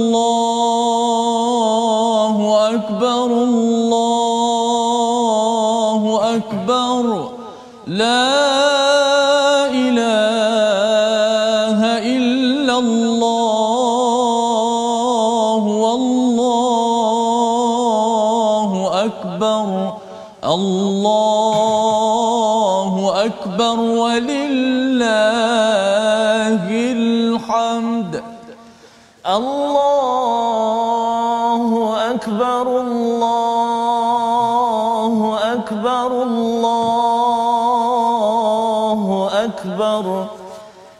[40.00, 40.26] أكبر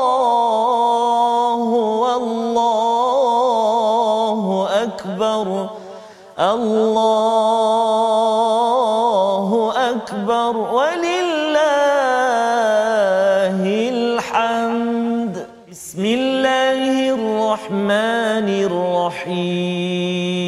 [2.05, 2.79] والله
[4.83, 5.47] أكبر.
[6.39, 6.83] الله
[9.91, 10.57] أكبر.
[10.57, 11.39] ولله
[13.95, 15.35] الحمد.
[15.71, 16.81] بسم الله
[17.15, 20.48] الرحمن الرحيم.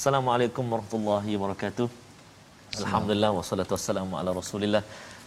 [0.00, 1.86] Assalamualaikum warahmatullahi wabarakatuh.
[2.82, 4.80] Alhamdulillah wassalatu wassalamu ala Rasulillah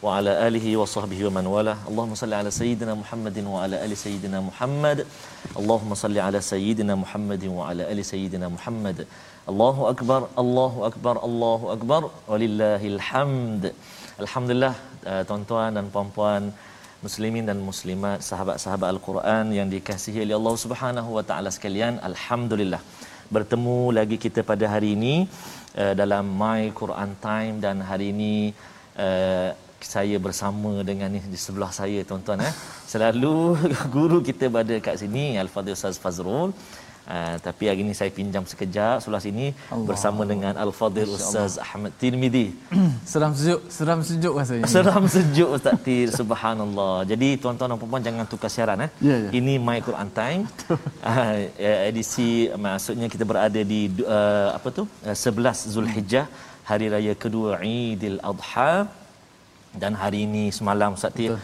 [0.06, 1.74] wa ala alihi wa sahbihi wa man wala.
[1.90, 5.06] Allahumma salli ala sayyidina Muhammadin wa ala ali sayyidina Muhammad.
[5.62, 9.06] Allahumma salli ala sayyidina Muhammadin wa ala ali sayyidina Muhammad.
[9.54, 12.02] Allahu akbar, Allahu akbar, Allahu akbar.
[12.32, 13.64] Walillahil hamd.
[14.26, 16.50] Alhamdulillah uh, tuan-tuan dan puan-puan
[17.06, 22.02] muslimin dan muslimat sahabat-sahabat al-Quran yang dikasihi oleh Allah Subhanahu wa taala sekalian.
[22.12, 22.82] Alhamdulillah
[23.36, 25.16] bertemu lagi kita pada hari ini
[25.82, 27.56] uh, dalam My Quran Time.
[27.66, 28.34] Dan hari ini
[29.06, 29.50] uh,
[29.94, 32.54] saya bersama dengan ni di sebelah saya tuan-tuan eh.
[32.92, 33.36] Selalu
[33.96, 36.50] guru kita berada kat sini Al-Fadhil Ustaz Fazrul
[37.04, 39.88] Uh, tapi hari ini saya pinjam sekejap sebelah sini Allah.
[39.88, 42.46] bersama dengan Al-Fadhil Ustaz Ahmad Tirmizi.
[43.12, 44.70] seram sejuk, seram sejuk rasanya.
[44.74, 47.04] Seram sejuk Ustaz Tir, subhanallah.
[47.12, 48.92] Jadi tuan-tuan dan puan-puan jangan tukar siaran eh.
[49.10, 49.30] Ya, ya.
[49.40, 50.44] Ini My Quran Time.
[50.72, 51.36] uh,
[51.90, 54.88] edisi maksudnya kita berada di uh, apa tu?
[55.04, 56.26] Uh, 11 Zulhijjah,
[56.70, 58.88] hari raya kedua Eidil Adha.
[59.82, 61.36] Dan hari ini semalam Ustaz Tir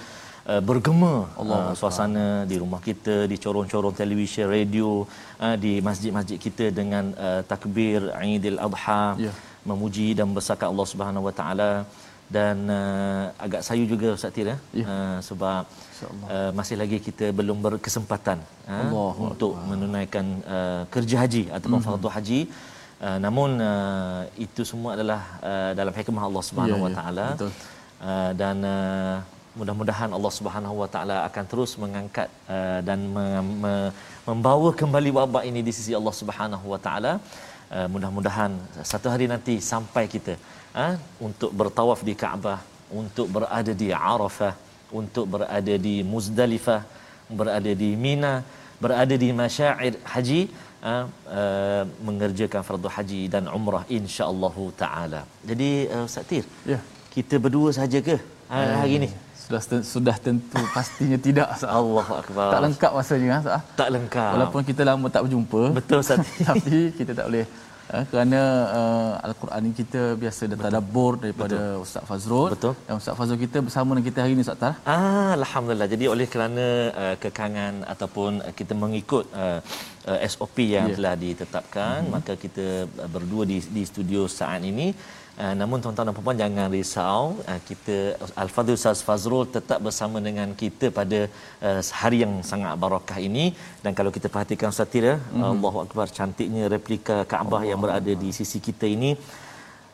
[0.49, 4.89] Uh, bergema Allah uh, suasana di rumah kita di corong-corong televisyen radio
[5.45, 9.31] uh, di masjid-masjid kita dengan uh, takbir Eidil Adha Ya.
[9.69, 11.71] memuji dan membesarkan Allah Subhanahu Wa Taala
[12.37, 14.57] dan uh, agak sayu juga Ustaz Tir ya.
[14.81, 14.85] Ya.
[14.89, 15.61] Uh, sebab
[16.33, 18.41] uh, masih lagi kita belum berkesempatan
[18.73, 20.25] uh, untuk menunaikan
[20.57, 21.85] uh, kerja haji ataupun Mhm.
[21.87, 22.39] fardu haji
[23.05, 26.97] uh, namun uh, itu semua adalah uh, dalam hikmah Allah Subhanahu Ya, Wa ya.
[27.01, 27.51] Taala Betul.
[28.09, 29.17] uh, dan uh,
[29.57, 33.91] mudah-mudahan Allah Subhanahu Wa Taala akan terus mengangkat uh, dan me- me-
[34.29, 37.13] membawa kembali wabak ini di sisi Allah Subhanahu Wa Taala.
[37.69, 38.51] Uh, mudah-mudahan
[38.91, 40.33] satu hari nanti sampai kita
[40.73, 40.93] uh,
[41.27, 42.59] untuk bertawaf di Kaabah,
[43.01, 44.53] untuk berada di Arafah,
[44.99, 46.81] untuk berada di Muzdalifah,
[47.29, 48.33] berada di Mina,
[48.81, 50.41] berada di masyair haji
[50.81, 51.05] uh,
[51.39, 55.21] uh, mengerjakan fardu haji dan umrah insya-Allah taala.
[55.49, 56.79] Jadi uh, Ustaz Tir, Ya.
[57.15, 58.17] kita berdua saja ke
[58.49, 59.09] hari, hari ni?
[59.49, 61.73] Sudah sudah tentu pastinya tidak Sah.
[61.79, 62.49] Allahu akbar.
[62.53, 63.61] Tak lengkap rasanya Sah.
[63.73, 64.31] Tak lengkap.
[64.37, 65.61] Walaupun kita lama tak berjumpa.
[65.73, 66.21] betul Ustaz.
[66.49, 67.45] tapi kita tak boleh
[67.89, 68.39] Uh, kerana
[68.79, 71.85] uh, Al-Quran ini kita biasa dah tadabbur daripada Betul.
[71.85, 72.49] Ustaz Fazrul.
[72.53, 72.73] Betul.
[72.85, 74.73] Dan Ustaz Fazrul kita bersama dengan kita hari ini Ustaz Tar.
[74.85, 75.89] Ah, Alhamdulillah.
[75.93, 76.65] Jadi oleh kerana
[77.03, 79.57] uh, kekangan ataupun uh, kita mengikut uh,
[80.05, 80.97] uh, SOP yang yeah.
[81.01, 82.13] telah ditetapkan, mm-hmm.
[82.13, 84.93] maka kita berdua di, di studio saat ini
[85.43, 87.21] Uh, namun tuan-tuan dan puan jangan risau
[87.51, 87.95] uh, kita
[88.43, 91.19] Al-Fadhil Ustaz Fazrul tetap bersama dengan kita pada
[91.67, 93.45] uh, hari yang sangat barakah ini
[93.83, 95.45] dan kalau kita perhatikan Ustaz Tira mm-hmm.
[95.51, 99.11] Allahu akbar cantiknya replika Kaabah yang berada di sisi kita ini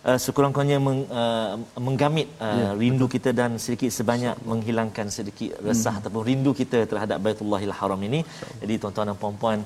[0.09, 1.53] Uh, sekurang-kurangnya meng, uh,
[1.86, 3.13] menggamit uh, ya, rindu betul.
[3.13, 6.00] kita dan sedikit sebanyak so, menghilangkan sedikit resah hmm.
[6.00, 8.19] ataupun rindu kita terhadap Baitullahil Haram ini.
[8.41, 8.45] So.
[8.62, 9.57] Jadi tuan-tuan dan puan-puan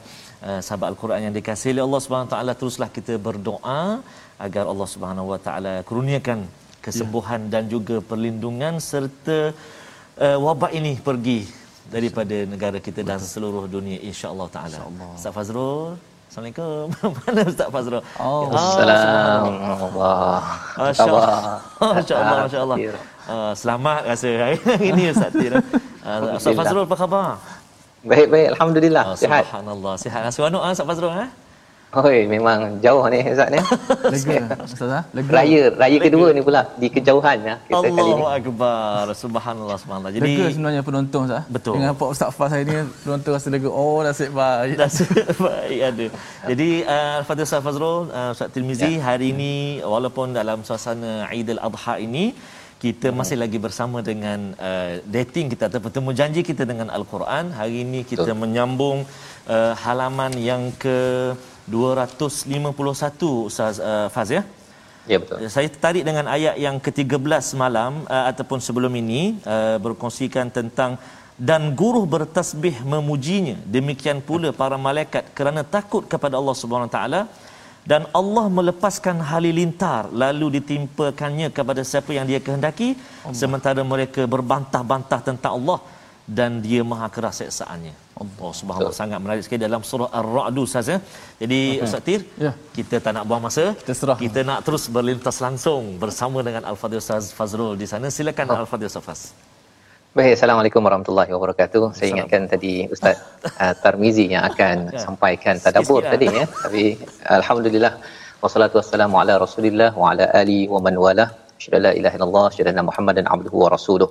[0.47, 3.99] uh, sahabat Al-Quran yang dikasihi oleh Allah Subhanahu taala teruslah kita berdoa
[4.45, 6.39] agar Allah Subhanahu wa taala kurniakan
[6.85, 7.51] kesembuhan ya.
[7.53, 9.37] dan juga perlindungan serta
[10.25, 11.39] uh, wabak ini pergi
[11.95, 14.77] daripada negara kita dan seluruh dunia insya-Allah taala.
[14.79, 15.99] Insya Ustaz Fazrul
[16.29, 16.85] Assalamualaikum.
[17.25, 18.01] Mana Ustaz Fazrul?
[18.21, 19.53] Oh, Assalamualaikum.
[20.77, 21.25] Masya-Allah.
[21.97, 22.77] Masya-Allah, masya-Allah.
[23.25, 24.57] Uh, selamat rasa hari
[24.93, 25.57] ini Ustaz Tira.
[26.05, 27.29] Uh, Ustaz Fazrul apa khabar?
[28.05, 28.47] Baik, baik.
[28.53, 29.03] Alhamdulillah.
[29.09, 29.43] Uh, sihat.
[29.49, 29.93] Subhanallah.
[29.97, 30.21] Sihat.
[30.29, 31.29] Seronok ah Ustaz Fazrul eh?
[31.89, 33.57] Oi, memang jauh ni Ustaz ni.
[34.13, 35.09] Lega, Ustaz.
[35.09, 35.31] Lega.
[35.33, 36.05] Raya, raya Lega.
[36.05, 38.13] kedua ni pula di kejauhan ya kita Allahu kali ni.
[38.13, 39.05] Allahu akbar.
[39.17, 40.11] Subhanallah, subhanallah.
[40.13, 41.49] Jadi lega sebenarnya penonton Ustaz.
[41.49, 41.73] Betul.
[41.81, 43.69] Dengan Pak Ustaz Faz hari ni penonton rasa lega.
[43.73, 44.77] Oh, nasib baik.
[44.85, 45.09] Nasib
[45.41, 46.05] baik ada.
[46.53, 49.01] Jadi uh, Fadil Ustaz Fazrul, uh, Ustaz Tirmizi ya.
[49.09, 52.37] hari ini walaupun dalam suasana Aidil Adha ini
[52.85, 53.17] kita hmm.
[53.17, 57.49] masih lagi bersama dengan uh, dating kita atau bertemu janji kita dengan Al-Quran.
[57.59, 58.41] Hari ini kita Betul.
[58.45, 58.97] menyambung
[59.49, 60.99] uh, halaman yang ke
[61.75, 64.43] 251 Ustaz uh, Faz ya.
[65.11, 65.37] Ya betul.
[65.55, 69.21] Saya tertarik dengan ayat yang ke-13 malam uh, ataupun sebelum ini
[69.53, 70.91] uh, berkongsikan tentang
[71.49, 77.21] dan guru bertasbih memujinya demikian pula para malaikat kerana takut kepada Allah Subhanahu taala
[77.91, 83.37] dan Allah melepaskan halilintar lalu ditimpakannya kepada siapa yang dia kehendaki Allah.
[83.41, 85.79] sementara mereka berbantah-bantah tentang Allah
[86.37, 87.93] dan dia maha keras seksaannya.
[88.23, 90.97] Allah subhanahu sangat menarik sekali dalam surah Ar-Ra'd Ustaz ya.
[91.41, 91.85] Jadi okay.
[91.85, 92.51] Ustaz Tir, ya.
[92.77, 93.63] kita tak nak buang masa.
[93.81, 94.17] Kita, serah.
[94.23, 98.07] kita nak terus berlintas langsung bersama dengan Al-Fadhil Ustaz Fazrul di sana.
[98.17, 98.61] Silakan oh.
[98.63, 99.21] Al-Fadhil Ustaz Faz.
[100.17, 101.83] Baik, Assalamualaikum warahmatullahi wabarakatuh.
[101.97, 103.17] Saya ingatkan tadi Ustaz
[103.63, 105.01] uh, Tarmizi yang akan ya.
[105.05, 106.45] sampaikan tadabbur tadi ya.
[106.63, 106.83] Tapi
[107.37, 107.93] alhamdulillah
[108.43, 111.27] wassalatu wassalamu ala Rasulillah wa ala ali wa man wala.
[111.63, 114.09] Syada la ilaha illallah, syada Muhammadan abduhu wa rasuluh.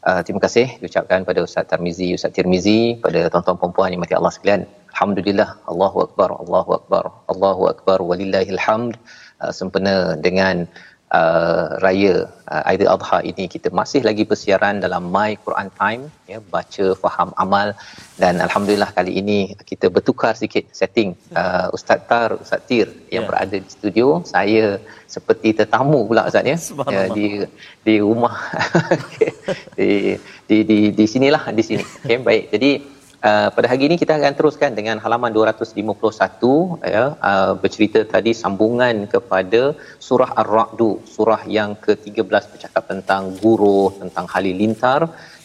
[0.00, 4.32] Uh, terima kasih diucapkan pada Ustaz Tarmizi, Ustaz Tirmizi, pada tuan-tuan puan-puan yang mati Allah
[4.32, 4.64] sekalian.
[4.96, 8.96] Alhamdulillah, Allahu Akbar, Allahu Akbar, Allahu Akbar, walillahil hamd.
[9.44, 10.68] Uh, sempena dengan
[11.18, 12.14] uh, raya
[12.52, 17.30] uh, Aidil Adha ini kita masih lagi bersiaran dalam My Quran Time ya baca faham
[17.44, 17.74] amal.
[18.20, 19.38] Dan alhamdulillah kali ini
[19.70, 23.28] kita bertukar sikit setting uh, Ustaz Tar Ustaz Tir yang yeah.
[23.28, 24.06] berada di studio.
[24.34, 24.78] Saya
[25.10, 26.58] seperti tetamu pula Ustaz ya,
[26.94, 27.26] ya di
[27.86, 28.36] di rumah.
[29.78, 30.14] Di,
[30.48, 31.84] di di di sinilah di sini.
[32.04, 32.44] Okey baik.
[32.54, 32.70] Jadi
[33.28, 37.02] Uh, pada hari ini kita akan teruskan dengan halaman 251 ya.
[37.28, 39.60] Uh, bercerita tadi sambungan kepada
[40.06, 40.80] surah Ar-Ra'd
[41.14, 45.00] surah yang ke-13 bercakap tentang guru tentang halilintar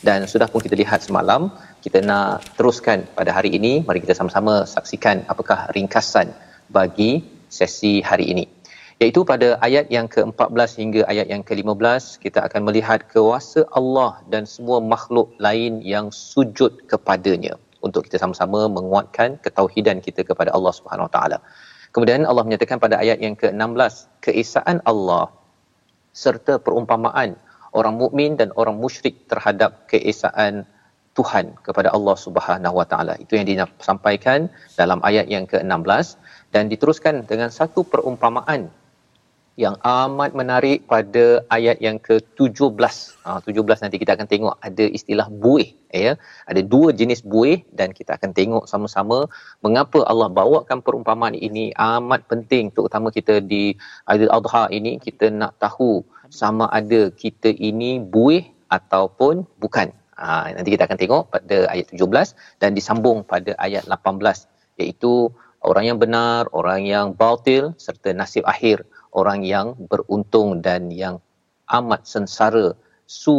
[0.07, 1.51] dan sudah pun kita lihat semalam
[1.83, 3.83] kita nak teruskan pada hari ini.
[3.83, 6.31] Mari kita sama-sama saksikan apakah ringkasan
[6.77, 7.11] bagi
[7.51, 8.45] sesi hari ini.
[9.03, 14.47] Iaitu pada ayat yang ke-14 hingga ayat yang ke-15 kita akan melihat kuasa Allah dan
[14.47, 21.07] semua makhluk lain yang sujud kepadanya untuk kita sama-sama menguatkan ketauhidan kita kepada Allah Subhanahu
[21.07, 21.37] Wa Taala.
[21.93, 23.93] Kemudian Allah menyatakan pada ayat yang ke-16
[24.25, 25.25] keesaan Allah
[26.23, 27.29] serta perumpamaan
[27.79, 30.67] orang mukmin dan orang musyrik terhadap keesaan
[31.15, 33.13] Tuhan kepada Allah Subhanahu Wa Taala.
[33.23, 36.19] Itu yang disampaikan dalam ayat yang ke-16
[36.51, 38.67] dan diteruskan dengan satu perumpamaan
[39.63, 42.93] yang amat menarik pada ayat yang ke-17.
[43.23, 46.13] Ah 17 nanti kita akan tengok ada istilah buih ya.
[46.51, 49.31] Ada dua jenis buih dan kita akan tengok sama-sama
[49.65, 53.63] mengapa Allah bawakan perumpamaan ini amat penting terutama kita di
[54.11, 59.87] Aidil Adha ini kita nak tahu sama ada kita ini buih ataupun bukan.
[60.15, 65.27] Ha, nanti kita akan tengok pada ayat 17 dan disambung pada ayat 18 iaitu
[65.59, 68.87] orang yang benar, orang yang batil serta nasib akhir
[69.19, 71.15] orang yang beruntung dan yang
[71.77, 72.67] amat sengsara
[73.19, 73.37] su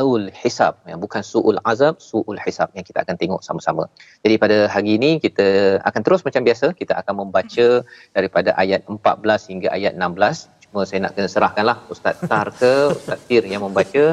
[0.00, 3.84] ul hisab yang bukan suul azab suul hisab yang kita akan tengok sama-sama.
[4.24, 5.48] Jadi pada hari ini kita
[5.88, 7.68] akan terus macam biasa kita akan membaca
[8.16, 10.48] daripada ayat 14 hingga ayat 16.
[10.64, 14.04] Cuma saya nak kena serahkanlah Ustaz Tar ke Ustaz Tir yang membaca.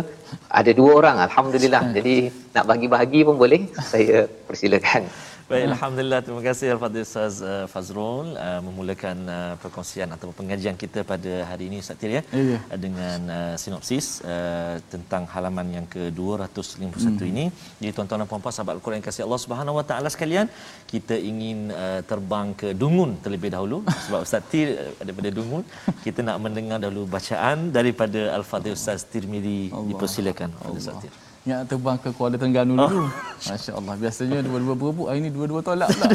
[0.59, 1.83] Ada dua orang alhamdulillah.
[1.97, 2.15] Jadi
[2.55, 3.61] nak bagi bahagi pun boleh.
[3.91, 5.07] Saya persilakan.
[5.49, 6.19] Baik, Alhamdulillah.
[6.25, 11.63] Terima kasih Al-Fadhil Ustaz uh, Fazrul uh, memulakan uh, perkongsian atau pengajian kita pada hari
[11.69, 12.21] ini Ustaz Tir ya.
[12.49, 12.59] Ya.
[12.73, 17.31] Uh, dengan uh, sinopsis uh, tentang halaman yang ke-251 hmm.
[17.31, 17.45] ini.
[17.81, 20.45] Jadi tuan-tuan dan puan-puan sahabat Al-Quran yang kasih Allah Subhanahu Wa Taala sekalian,
[20.93, 25.65] kita ingin uh, terbang ke Dungun terlebih dahulu sebab Ustaz Tir uh, daripada Dungun.
[26.05, 29.73] Kita nak mendengar dahulu bacaan daripada Al-Fadhil Ustaz Tirmizi.
[29.89, 30.53] Dipersilakan.
[30.77, 31.28] Ustaz Tir.
[31.47, 33.07] Yang terbang ke Kuala Terengganu dulu.
[33.47, 33.95] Masya Allah.
[33.95, 35.05] Biasanya dua-dua berebut.
[35.07, 36.09] Hari ini dua-dua tolak pula.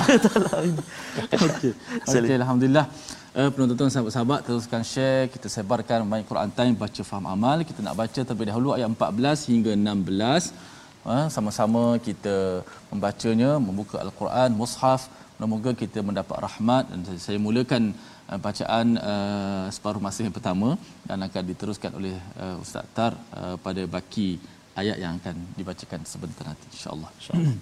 [1.48, 1.72] Okey.
[2.04, 2.86] Okey, Alhamdulillah.
[3.34, 7.98] Uh, penonton sahabat-sahabat teruskan share kita sebarkan My Quran Time baca faham amal kita nak
[7.98, 10.54] baca terlebih dahulu ayat 14 hingga 16
[11.02, 12.62] uh, sama-sama kita
[12.94, 15.10] membacanya membuka al-Quran mushaf
[15.44, 17.92] Semoga kita mendapat rahmat dan saya mulakan
[18.32, 23.52] uh, bacaan uh, separuh masa yang pertama dan akan diteruskan oleh uh, Ustaz Tar uh,
[23.60, 24.40] pada baki
[24.79, 27.55] ayat yang akan dibacakan sebentar nanti insyaallah insyaallah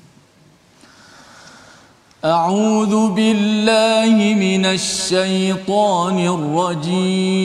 [2.26, 6.18] أعوذ بالله من الشيطان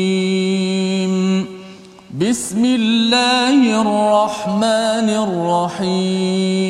[0.03, 1.13] الرجيم
[2.17, 5.09] بسم الله الرحمن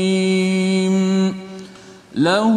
[0.02, 0.94] الرحيم
[2.14, 2.56] له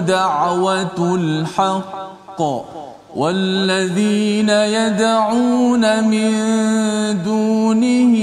[0.00, 2.40] دعوة الحق
[3.15, 6.31] والذين يدعون من
[7.23, 8.15] دونه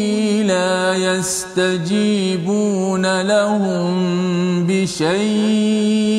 [0.42, 2.40] لا يستجيبون
[3.22, 3.96] لهم
[4.66, 6.18] بشيء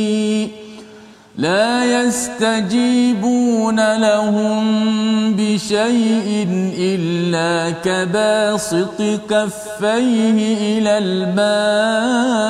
[1.38, 4.64] لا يستجيبون لهم
[5.36, 6.48] بشيء
[6.78, 10.38] إلا كباسط كفيه
[10.78, 12.50] إلى الماء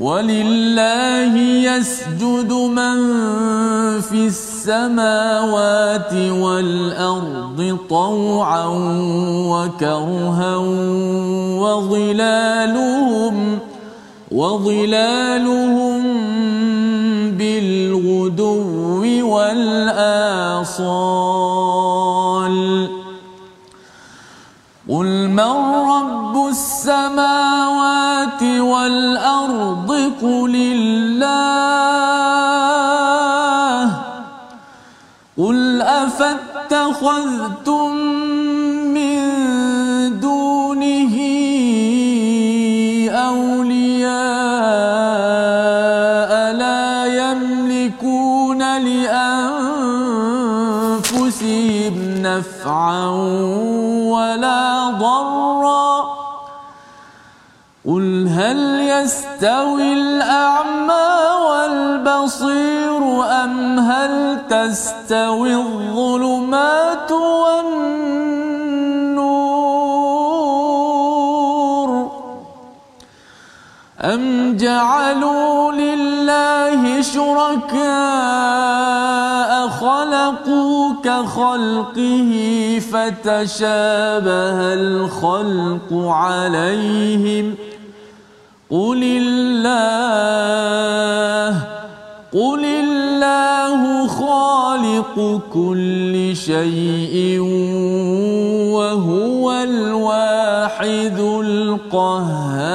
[0.00, 2.96] ولله يسجد من
[4.00, 8.66] في السماوات والأرض طوعا
[9.52, 10.56] وكرها
[11.60, 13.58] وظلالهم
[14.32, 16.02] وظلالهم
[17.30, 21.02] بالغدو والآصال
[24.88, 25.38] قل من
[26.48, 31.42] السماوات والأرض قل الله
[35.38, 37.16] قل أفاتخذتم
[38.94, 39.20] من
[40.20, 41.16] دونه
[44.82, 49.54] أولياء لا يملكون لأنفسهم
[52.22, 53.06] نفعا
[58.42, 61.08] هل يستوي الأعمى
[61.48, 63.02] والبصير
[63.44, 67.72] أم هل تستوي الظلمات والنور
[74.00, 77.82] أم جعلوا لله شركاء
[79.68, 82.32] خلقوا كخلقه
[82.92, 87.54] فتشابه الخلق عليهم
[88.69, 90.27] قل الله
[92.33, 97.39] قل الله خالق كل شيء
[98.75, 102.67] وهو الواحد القهار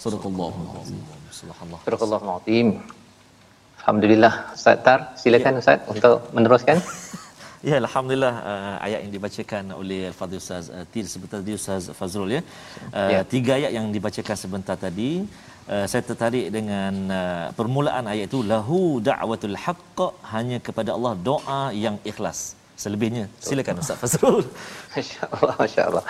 [0.00, 1.00] sadaqallahu alazim
[1.40, 1.80] Subhanallah.
[1.88, 2.68] Barakallahu azim.
[3.80, 6.76] Alhamdulillah Ustaz Tar, silakan Ustaz untuk meneruskan.
[7.69, 12.31] Ya alhamdulillah uh, ayat yang dibacakan oleh Al-Fadhil Ustaz uh, Tir sebentar tadi Ustaz Fazrul
[12.37, 12.41] ya.
[12.97, 13.21] Uh, Ya.
[13.33, 15.09] tiga ayat yang dibacakan sebentar tadi
[15.73, 19.99] uh, saya tertarik dengan uh, permulaan ayat itu lahu da'watul haqq
[20.33, 22.41] hanya kepada Allah doa yang ikhlas.
[22.83, 24.45] Selebihnya silakan Ustaz Fazrul.
[24.95, 26.03] Masya-Allah, masya-Allah.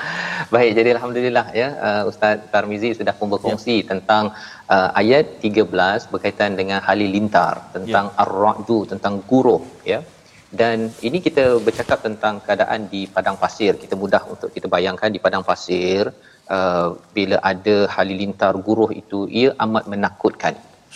[0.55, 3.87] Baik, jadi alhamdulillah ya uh, Ustaz Tarmizi sudah pun berkongsi ya.
[3.91, 4.25] tentang
[4.75, 8.19] uh, ayat 13 berkaitan dengan halilintar, tentang ya.
[8.25, 10.01] ar-ra'du, tentang guruh ya.
[10.61, 13.71] Dan ini kita bercakap tentang keadaan di padang pasir.
[13.83, 16.03] Kita mudah untuk kita bayangkan di padang pasir
[16.55, 20.55] uh, bila ada halilintar guruh itu ia amat menakutkan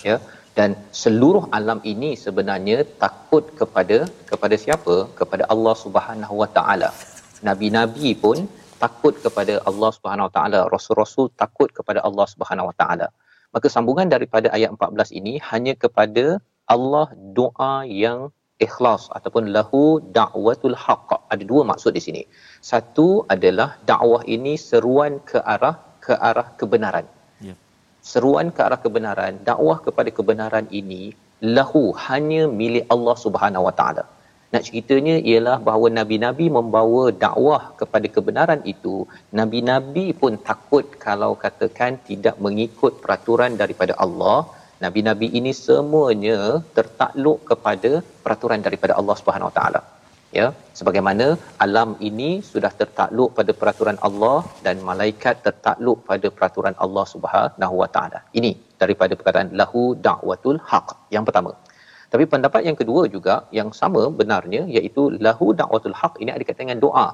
[0.10, 0.18] ya.
[0.58, 0.70] Dan
[1.02, 3.98] seluruh alam ini sebenarnya takut kepada
[4.32, 4.96] kepada siapa?
[5.20, 6.90] Kepada Allah Subhanahu Wa Taala.
[7.50, 8.38] Nabi-nabi pun
[8.84, 13.08] takut kepada Allah Subhanahu Wa Taala, rasul-rasul takut kepada Allah Subhanahu Wa Taala.
[13.56, 16.26] Maka sambungan daripada ayat 14 ini hanya kepada
[16.76, 17.74] Allah doa
[18.04, 18.20] yang
[18.66, 19.84] ikhlas ataupun lahu
[20.18, 21.10] da'watul haqq.
[21.34, 22.24] Ada dua maksud di sini.
[22.72, 25.76] Satu adalah dakwah ini seruan ke arah
[26.06, 27.08] ke arah kebenaran.
[27.48, 27.56] Ya.
[28.12, 31.04] Seruan ke arah kebenaran, dakwah kepada kebenaran ini
[31.58, 34.04] lahu hanya milik Allah Subhanahu Wa Taala.
[34.54, 38.96] Nak ceritanya ialah bahawa nabi-nabi membawa dakwah kepada kebenaran itu,
[39.40, 44.38] nabi-nabi pun takut kalau katakan tidak mengikut peraturan daripada Allah.
[44.84, 46.38] Nabi-nabi ini semuanya
[46.76, 47.92] tertakluk kepada
[48.24, 49.82] peraturan daripada Allah Subhanahu Wa Taala.
[50.38, 50.48] Ya,
[50.80, 51.26] sebagaimana
[51.66, 57.90] alam ini sudah tertakluk pada peraturan Allah dan malaikat tertakluk pada peraturan Allah Subhanahu Wa
[57.96, 58.20] Taala.
[58.42, 58.52] Ini
[58.84, 60.88] daripada perkataan lahu da'watul haq.
[61.16, 61.52] Yang pertama.
[62.14, 66.66] Tapi pendapat yang kedua juga yang sama benarnya iaitu lahu da'watul haq ini ada kaitan
[66.68, 67.08] dengan doa.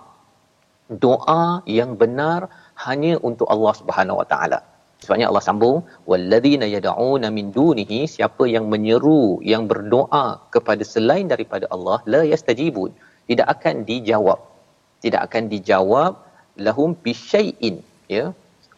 [1.06, 1.44] Doa
[1.80, 2.42] yang benar
[2.86, 4.60] hanya untuk Allah Subhanahu Wa Taala.
[5.06, 5.78] Sebabnya Allah sambung
[6.10, 12.92] walladzina yad'una min dunihi siapa yang menyeru yang berdoa kepada selain daripada Allah la yastajibun
[13.30, 14.40] tidak akan dijawab.
[15.04, 16.12] Tidak akan dijawab
[16.66, 17.76] lahum bisyai'in
[18.16, 18.26] ya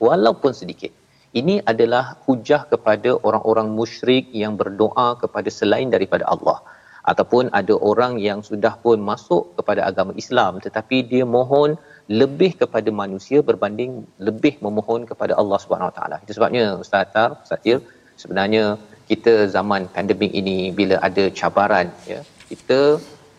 [0.08, 0.92] walaupun sedikit.
[1.40, 6.58] Ini adalah hujah kepada orang-orang musyrik yang berdoa kepada selain daripada Allah.
[7.12, 11.80] Ataupun ada orang yang sudah pun masuk kepada agama Islam tetapi dia mohon
[12.22, 13.92] lebih kepada manusia berbanding
[14.28, 16.18] lebih memohon kepada Allah Subhanahu taala.
[16.24, 17.80] Itu sebabnya Ustaz Tar, Ustaz Tir,
[18.22, 18.64] sebenarnya
[19.10, 22.20] kita zaman pandemik ini bila ada cabaran ya,
[22.52, 22.80] kita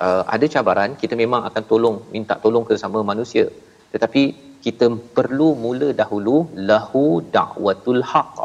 [0.05, 3.47] uh, ada cabaran, kita memang akan tolong minta tolong ke sesama manusia.
[3.95, 4.23] Tetapi
[4.67, 6.37] kita perlu mula dahulu
[6.71, 7.05] lahu
[7.37, 8.37] da'watul haq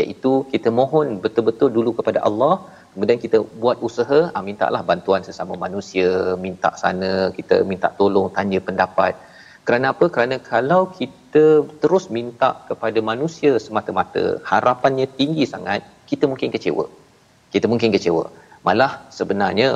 [0.00, 2.54] iaitu kita mohon betul-betul dulu kepada Allah
[2.92, 6.08] kemudian kita buat usaha ah mintalah bantuan sesama manusia
[6.44, 9.12] minta sana kita minta tolong tanya pendapat
[9.68, 10.06] kerana apa?
[10.14, 11.44] Kerana kalau kita
[11.82, 16.86] terus minta kepada manusia semata-mata harapannya tinggi sangat kita mungkin kecewa.
[17.54, 18.24] Kita mungkin kecewa.
[18.66, 19.68] Malah sebenarnya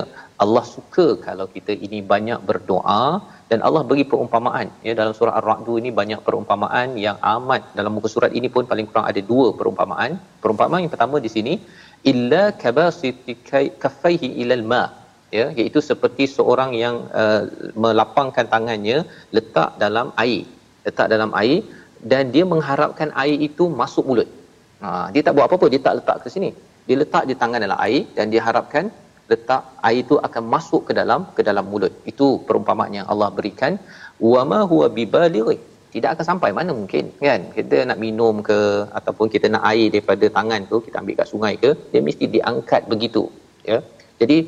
[0.45, 3.05] Allah suka kalau kita ini banyak berdoa
[3.51, 4.69] dan Allah bagi perumpamaan.
[4.87, 7.63] Ya dalam surah Ar-Ra'd ini banyak perumpamaan yang amat.
[7.79, 10.19] Dalam muka surat ini pun paling kurang ada dua perumpamaan.
[10.43, 11.55] Perumpamaan yang pertama di sini
[12.13, 13.35] illa kabasiti
[13.83, 14.83] kaffaihi ilal ma
[15.39, 17.43] ya iaitu seperti seorang yang uh,
[17.85, 18.99] melapangkan tangannya
[19.37, 20.43] letak dalam air.
[20.87, 21.61] Letak dalam air
[22.13, 24.29] dan dia mengharapkan air itu masuk mulut.
[24.83, 26.51] Ha, dia tak buat apa-apa dia tak letak ke sini.
[26.87, 28.85] Dia letak di tangan dalam air dan dia harapkan
[29.31, 31.95] letak air itu akan masuk ke dalam ke dalam mulut.
[32.11, 33.73] Itu perumpamaan yang Allah berikan.
[34.33, 35.59] Wama huwa bibaligh
[35.95, 37.41] tidak akan sampai mana mungkin kan?
[37.57, 38.59] Kita nak minum ke
[38.99, 42.83] ataupun kita nak air daripada tangan tu kita ambil kat sungai ke dia mesti diangkat
[42.93, 43.25] begitu
[43.71, 43.79] ya.
[44.21, 44.39] Jadi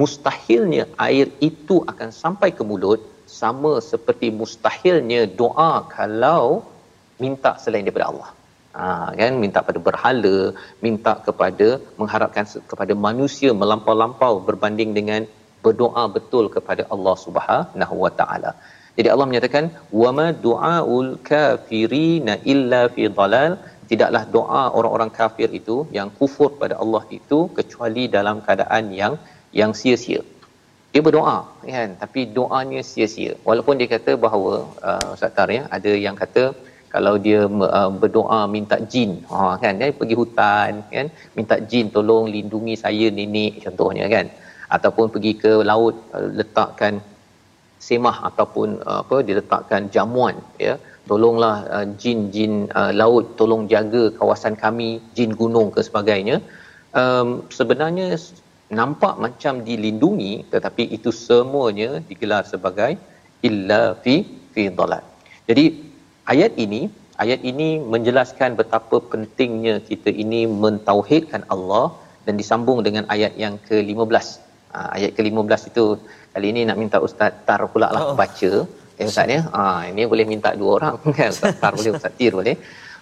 [0.00, 3.00] mustahilnya air itu akan sampai ke mulut
[3.40, 6.64] sama seperti mustahilnya doa kalau
[7.22, 8.30] minta selain daripada Allah.
[8.78, 8.86] Ha,
[9.20, 9.32] kan?
[9.42, 10.36] Minta pada berhala
[10.84, 11.68] minta kepada
[12.00, 15.22] mengharapkan kepada manusia melampau-lampau berbanding dengan
[15.64, 18.50] berdoa betul kepada Allah Subhanahu wa taala.
[18.98, 19.64] Jadi Allah menyatakan
[20.02, 23.52] wama du'aul kafirina illa fi dalal
[23.90, 29.14] tidaklah doa orang-orang kafir itu yang kufur pada Allah itu kecuali dalam keadaan yang
[29.60, 30.20] yang sia-sia.
[30.92, 31.36] Dia berdoa
[31.74, 31.90] kan?
[32.02, 33.32] Tapi doanya sia-sia.
[33.48, 34.52] Walaupun dia kata bahawa
[34.88, 36.44] uh, Ustaz Tar ya ada yang kata
[36.94, 37.40] kalau dia
[37.78, 39.10] uh, berdoa minta jin.
[39.32, 39.72] Ha kan?
[39.80, 41.06] Dia pergi hutan kan?
[41.36, 44.28] Minta jin tolong lindungi saya nenek contohnya kan?
[44.76, 46.94] Ataupun pergi ke laut uh, letakkan
[47.88, 50.74] semah ataupun uh, apa diletakkan jamuan ya?
[51.10, 56.38] Tolonglah uh, jin-jin uh, laut tolong jaga kawasan kami jin gunung ke sebagainya.
[57.00, 58.06] Um, sebenarnya
[58.78, 62.92] nampak macam dilindungi tetapi itu semuanya digelar sebagai
[63.48, 64.14] illa fi
[64.52, 65.02] fi dalal.
[65.48, 65.64] Jadi
[66.32, 66.80] ayat ini
[67.24, 71.86] ayat ini menjelaskan betapa pentingnya kita ini mentauhidkan Allah
[72.26, 74.26] dan disambung dengan ayat yang ke-15
[74.72, 75.84] ha, ayat ke-15 itu
[76.34, 78.16] kali ini nak minta ustaz tar pula lah oh.
[78.22, 78.52] baca.
[78.98, 79.40] Ya ustaz ya?
[79.54, 81.30] Ha, ini boleh minta dua orang kan?
[81.36, 82.56] Ustaz tar boleh ustaz tir boleh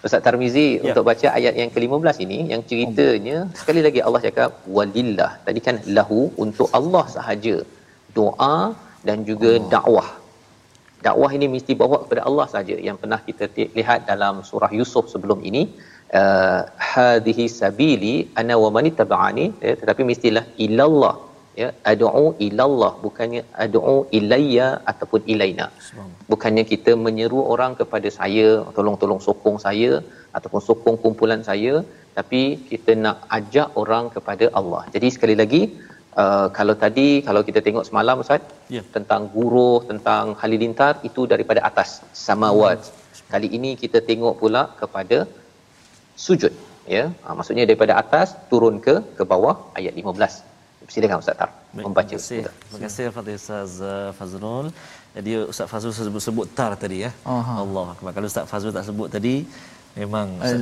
[0.07, 0.81] Ustaz Tarmizi ya.
[0.85, 3.55] untuk baca ayat yang ke-15 ini yang ceritanya oh.
[3.61, 7.55] sekali lagi Allah cakap walillah tadi kan lahu untuk Allah sahaja
[8.17, 8.57] doa
[9.07, 9.65] dan juga oh.
[9.73, 10.07] dakwah
[11.07, 13.45] dakwah ini mesti bawa kepada Allah saja yang pernah kita
[13.79, 15.63] lihat dalam surah Yusuf sebelum ini
[16.21, 16.61] uh,
[16.93, 21.15] hadhihi sabili ana wa man tabani ya, tetapi mestilah ilallah
[21.61, 25.67] ya ad'u ilallah bukannya ad'u ilayya ataupun ilaina
[26.31, 29.91] bukannya kita menyeru orang kepada saya tolong-tolong sokong saya
[30.37, 31.75] ataupun sokong kumpulan saya
[32.17, 32.41] tapi
[32.71, 35.63] kita nak ajak orang kepada Allah jadi sekali lagi
[36.23, 38.41] Uh, kalau tadi kalau kita tengok semalam Ustaz
[38.75, 38.81] Ya.
[38.93, 41.89] tentang guruh tentang halilintar itu daripada atas
[42.25, 42.79] samawat.
[43.33, 45.17] Kali ini kita tengok pula kepada
[46.25, 46.53] sujud
[46.95, 47.03] ya.
[47.23, 50.54] Ha, maksudnya daripada atas turun ke ke bawah ayat 15.
[50.93, 52.15] Silakan Ustaz Tar Baik, membaca.
[52.15, 52.41] Terima kasih.
[52.65, 54.67] Terima kasih Fadil Ustaz uh, Fazrul.
[55.17, 57.11] Jadi Ustaz Fazrul sebut, sebut tar tadi ya.
[57.37, 57.53] Aha.
[57.63, 58.11] Allah Akbar.
[58.15, 59.35] Kalau Ustaz Fazrul tak sebut tadi
[59.99, 60.53] memang Eh,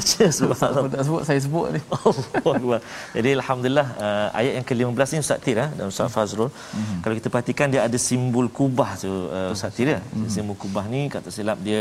[0.00, 0.32] Ustaz.
[0.40, 0.90] Subhanallah.
[0.94, 1.80] tak sebut saya sebut ni
[2.56, 2.80] Allah.
[3.16, 6.48] Jadi alhamdulillah uh, ayat yang ke-15 ni Ustaz Tir eh, dan Ustaz Fazrul.
[6.50, 6.98] Mm-hmm.
[7.04, 10.00] Kalau kita perhatikan dia ada simbol kubah tu uh, Ustaz Tir ya.
[10.00, 10.30] Mm-hmm.
[10.34, 11.80] Simbol kubah ni kata silap dia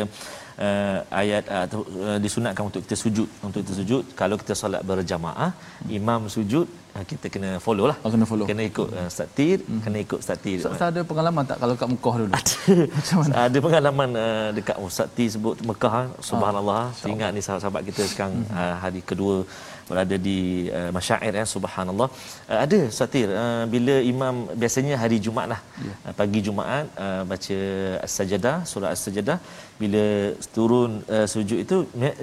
[0.68, 1.78] uh, ayat uh, tu,
[2.10, 5.52] uh, disunatkan untuk kita sujud untuk kita sujud kalau kita solat berjamaah
[6.00, 8.46] imam sujud uh, kita kena follow lah Oh, kena follow.
[8.50, 11.76] kena ikut uh, Ustaz Tir kena ikut Ustaz Tir Ustaz, Ustaz ada pengalaman tak kalau
[11.82, 12.34] kat Mekah dulu
[12.96, 13.34] Macam mana?
[13.46, 16.06] Ada pengalaman uh, dekat Ustaz T sebut Mekah ah.
[16.30, 16.82] subhanallah.
[16.94, 19.36] Ah, ingat ni sahabat-sahabat kita sekarang uh, hari kedua
[19.90, 20.40] berada di
[20.80, 22.10] uh, masyair ya subhanallah.
[22.52, 22.80] Uh, ada
[23.14, 25.62] T uh, bila imam biasanya hari Jumaat lah.
[25.88, 25.98] Yeah.
[26.06, 27.58] Uh, pagi Jumaat uh, baca
[28.06, 29.38] As-Sajdah, surah As-Sajdah
[29.82, 30.06] bila
[30.56, 31.78] turun uh, sujud itu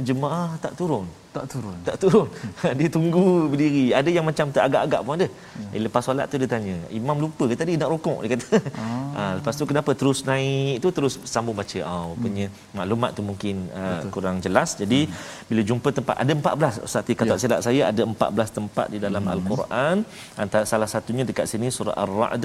[0.08, 1.04] jemaah tak turun
[1.36, 2.28] tak turun tak turun
[2.78, 5.28] dia tunggu berdiri ada yang macam teragak-agak pun ada
[5.74, 5.78] ya.
[5.86, 8.48] lepas solat tu dia tanya imam lupa ke tadi nak rokok dia kata
[8.82, 8.88] ah.
[9.16, 12.74] ha, lepas tu kenapa terus naik tu terus sambung baca ah oh, punya hmm.
[12.78, 15.46] maklumat tu mungkin uh, kurang jelas jadi hmm.
[15.52, 17.40] bila jumpa tempat ada 14 ustaz kata ya.
[17.42, 19.34] silap saya ada 14 tempat di dalam hmm.
[19.36, 19.96] al-Quran
[20.44, 22.44] antara salah satunya dekat sini surah ar-ra'd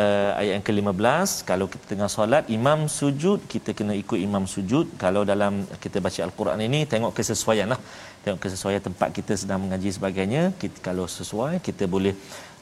[0.00, 4.86] uh, ayat yang ke-15 kalau kita tengah solat imam sujud kita kena ikut imam sujud
[5.04, 5.54] kalau dalam
[5.84, 7.80] kita baca al-Quran ini tengok kesesuaian lah
[8.25, 12.13] tengok kesesuaian tempat kita sedang mengaji sebagainya kita, kalau sesuai kita boleh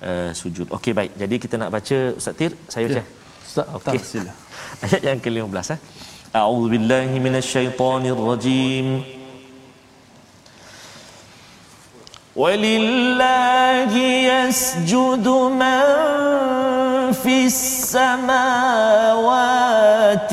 [0.10, 3.06] uh, sujud okey baik jadi kita nak baca ustaz tir saya baca ya.
[3.48, 4.32] ustaz okey sila
[4.86, 5.80] ayat yang ke-15 eh
[6.40, 8.88] a'udzubillahi minasyaitonirrajim
[12.36, 13.94] ولله
[14.34, 15.28] يسجد
[15.62, 15.82] من
[17.14, 18.74] في السماوات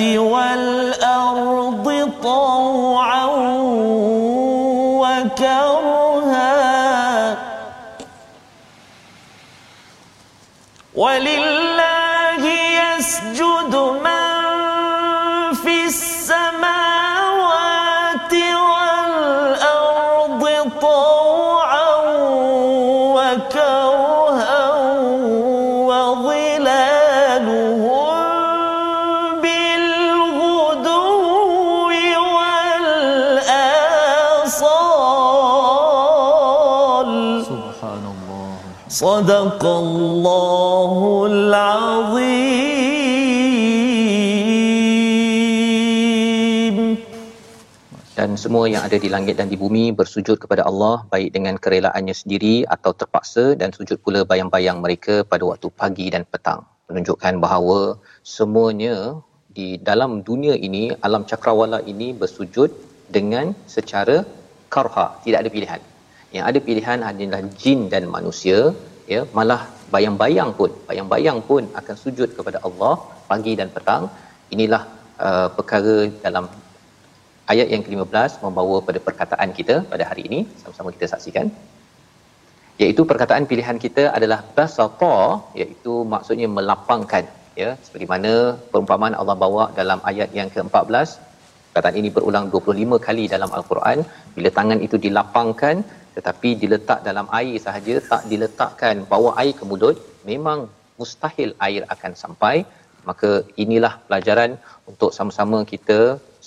[0.00, 1.86] والأرض
[2.22, 3.26] طوعا
[10.94, 11.43] ولله
[39.24, 40.92] صدق الله
[41.32, 41.96] العظيم
[48.18, 52.14] dan semua yang ada di langit dan di bumi bersujud kepada Allah baik dengan kerelaannya
[52.20, 56.60] sendiri atau terpaksa dan sujud pula bayang-bayang mereka pada waktu pagi dan petang
[56.92, 57.80] menunjukkan bahawa
[58.36, 58.96] semuanya
[59.58, 62.70] di dalam dunia ini alam cakrawala ini bersujud
[63.16, 64.16] dengan secara
[64.74, 65.80] karha tidak ada pilihan
[66.36, 68.58] yang ada pilihan adalah jin dan manusia
[69.13, 69.61] ya malah
[69.93, 72.93] bayang-bayang pun bayang-bayang pun akan sujud kepada Allah
[73.31, 74.03] pagi dan petang.
[74.55, 74.81] Inilah
[75.27, 76.45] uh, perkara dalam
[77.53, 80.39] ayat yang ke-15 membawa pada perkataan kita pada hari ini.
[80.61, 81.49] Sama-sama kita saksikan.
[82.83, 85.17] Iaitu perkataan pilihan kita adalah basata
[85.61, 87.25] iaitu maksudnya melapangkan.
[87.61, 88.33] Ya seperti mana
[88.71, 91.09] perumpamaan Allah bawa dalam ayat yang ke-14
[91.69, 93.99] perkataan ini berulang 25 kali dalam al-Quran.
[94.35, 95.75] Bila tangan itu dilapangkan
[96.17, 99.97] tetapi diletak dalam air sahaja tak diletakkan bawa air ke mulut
[100.29, 100.59] memang
[100.99, 102.55] mustahil air akan sampai.
[103.09, 103.29] Maka
[103.63, 104.51] inilah pelajaran
[104.91, 105.99] untuk sama-sama kita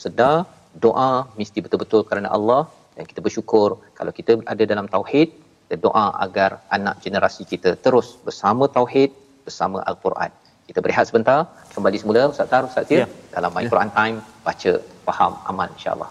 [0.02, 0.36] sedar
[0.84, 2.62] doa mesti betul-betul kerana Allah.
[2.96, 5.28] Dan kita bersyukur kalau kita ada dalam tauhid
[5.68, 9.10] kita doa agar anak generasi kita terus bersama tauhid
[9.46, 10.30] bersama al-Quran.
[10.68, 11.40] Kita berehat sebentar
[11.74, 13.08] kembali semula Ustaz Tar Ustaz Tir Ya.
[13.34, 14.72] dalam My Quran Time baca
[15.06, 16.10] faham amal insya-Allah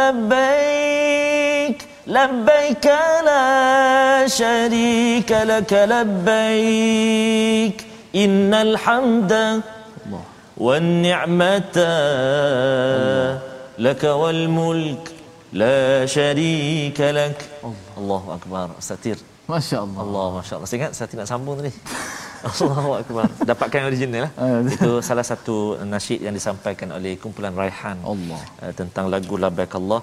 [0.00, 2.86] لبيك لبيك
[3.26, 7.76] لا شريك لك لبيك
[8.14, 9.32] إن الحمد
[10.56, 11.76] والنعمة
[13.78, 15.04] لك والملك
[15.52, 17.38] لا شريك لك
[17.98, 20.00] الله أكبر أستطير Masya Allah.
[20.00, 20.64] Allah, Masya Allah.
[20.64, 21.68] Saya ingat saya tidak sambung tadi.
[22.50, 23.26] Allahu Akbar.
[23.50, 24.32] Dapatkan original lah.
[24.76, 25.56] Itu salah satu
[25.94, 27.98] nasyid yang disampaikan oleh kumpulan Raihan.
[28.12, 28.42] Allah.
[28.62, 30.00] Uh, tentang lagu Labbaik Allah.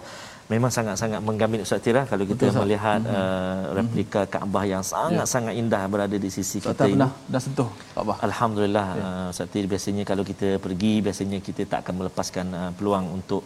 [0.52, 3.20] Memang sangat-sangat menggamit Ustaz Tira kalau kita Betul, melihat mm-hmm.
[3.20, 6.94] uh, replika Kaabah yang sangat-sangat indah berada di sisi Tak kita ini.
[6.96, 8.18] pernah dah sentuh Kaabah.
[8.28, 9.04] Alhamdulillah ya.
[9.06, 13.42] uh, Ustaz Tir biasanya kalau kita pergi biasanya kita tak akan melepaskan uh, peluang untuk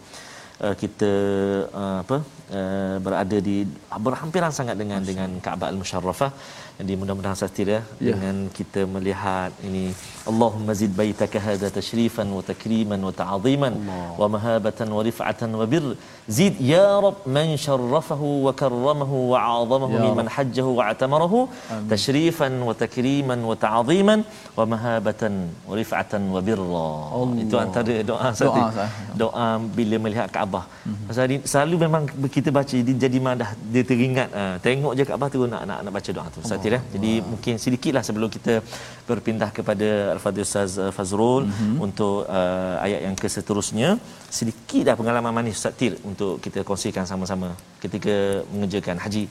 [0.66, 1.12] uh, kita
[1.82, 2.18] uh, apa
[2.60, 3.58] uh, berada di
[4.08, 5.10] berhampiran sangat dengan Masya.
[5.10, 6.32] dengan Kaabah Al-Musharrafah
[6.80, 9.86] jadi mudah-mudahan Ustaz ya, dengan kita melihat ini.
[10.30, 13.74] Allahumma zid baitaka hadha tashrifan wa takriman wa ta'ziman
[14.22, 15.86] wa mahabatan wa rif'atan wa bir
[16.38, 21.42] zid ya rab man sharrafahu wa karramahu wa 'azamahu ya mimman hajjahu wa atamarahu
[21.94, 24.22] tashrifan wa takriman wa ta'ziman
[24.58, 25.36] wa mahabatan
[25.70, 26.90] wa rif'atan wa birra
[27.46, 28.88] itu antara doa Ustaz doa,
[29.24, 30.66] doa bila melihat Kaabah.
[30.90, 31.46] Mm-hmm.
[31.52, 32.04] selalu memang
[32.38, 34.30] kita baca jadi madah dia teringat.
[34.42, 36.42] Uh, tengok je Kaabah tu nak nak nak baca doa tu.
[36.46, 37.30] Ustaz ya jadi wow.
[37.32, 38.54] mungkin sedikitlah sebelum kita
[39.10, 41.78] berpindah kepada Al-Fadhil Ustaz uh, Fazrul mm-hmm.
[41.86, 43.90] untuk uh, ayat yang keseterusnya
[44.40, 47.50] sedikitlah pengalaman manis Ustaz Tir untuk kita kongsikan sama-sama
[47.84, 48.16] ketika
[48.54, 49.26] mengerjakan haji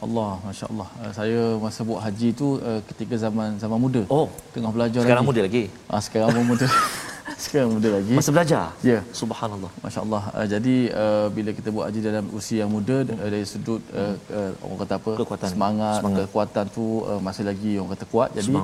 [0.00, 0.88] Allah, masya Allah.
[0.96, 4.02] Uh, saya masa buat haji tu uh, ketika zaman zaman muda.
[4.08, 5.30] Oh, tengah belajar sekarang lagi.
[5.30, 5.64] muda lagi.
[5.92, 6.68] Ah, sekarang pun muda.
[7.38, 8.14] sekarang muda lagi.
[8.18, 8.64] Masa belajar?
[8.90, 9.00] Ya.
[9.20, 9.70] Subhanallah.
[9.84, 10.22] Masya Allah.
[10.34, 14.14] Uh, jadi uh, bila kita buat haji dalam usia yang muda uh, dari sudut uh,
[14.38, 15.12] uh, orang kata apa?
[15.22, 15.48] Kekuatan.
[15.54, 16.20] Semangat, Semangat.
[16.26, 18.30] kekuatan tu uh, masih lagi orang kata kuat.
[18.38, 18.54] Jadi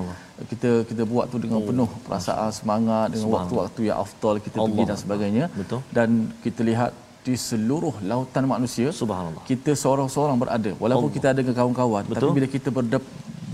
[0.52, 1.66] kita kita buat tu dengan oh.
[1.68, 4.68] penuh perasaan semangat dengan waktu-waktu yang afdal kita Allah.
[4.68, 5.44] pergi dan sebagainya.
[5.61, 5.81] Betul.
[5.96, 6.09] Dan
[6.44, 6.90] kita lihat
[7.26, 11.16] di seluruh lautan manusia subhanallah kita seorang-seorang berada walaupun Allah.
[11.18, 12.20] kita ada dengan kawan-kawan Betul.
[12.22, 13.02] tapi bila kita berdep,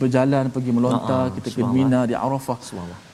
[0.02, 2.58] berjalan pergi melontar kita ke Mina di Arafah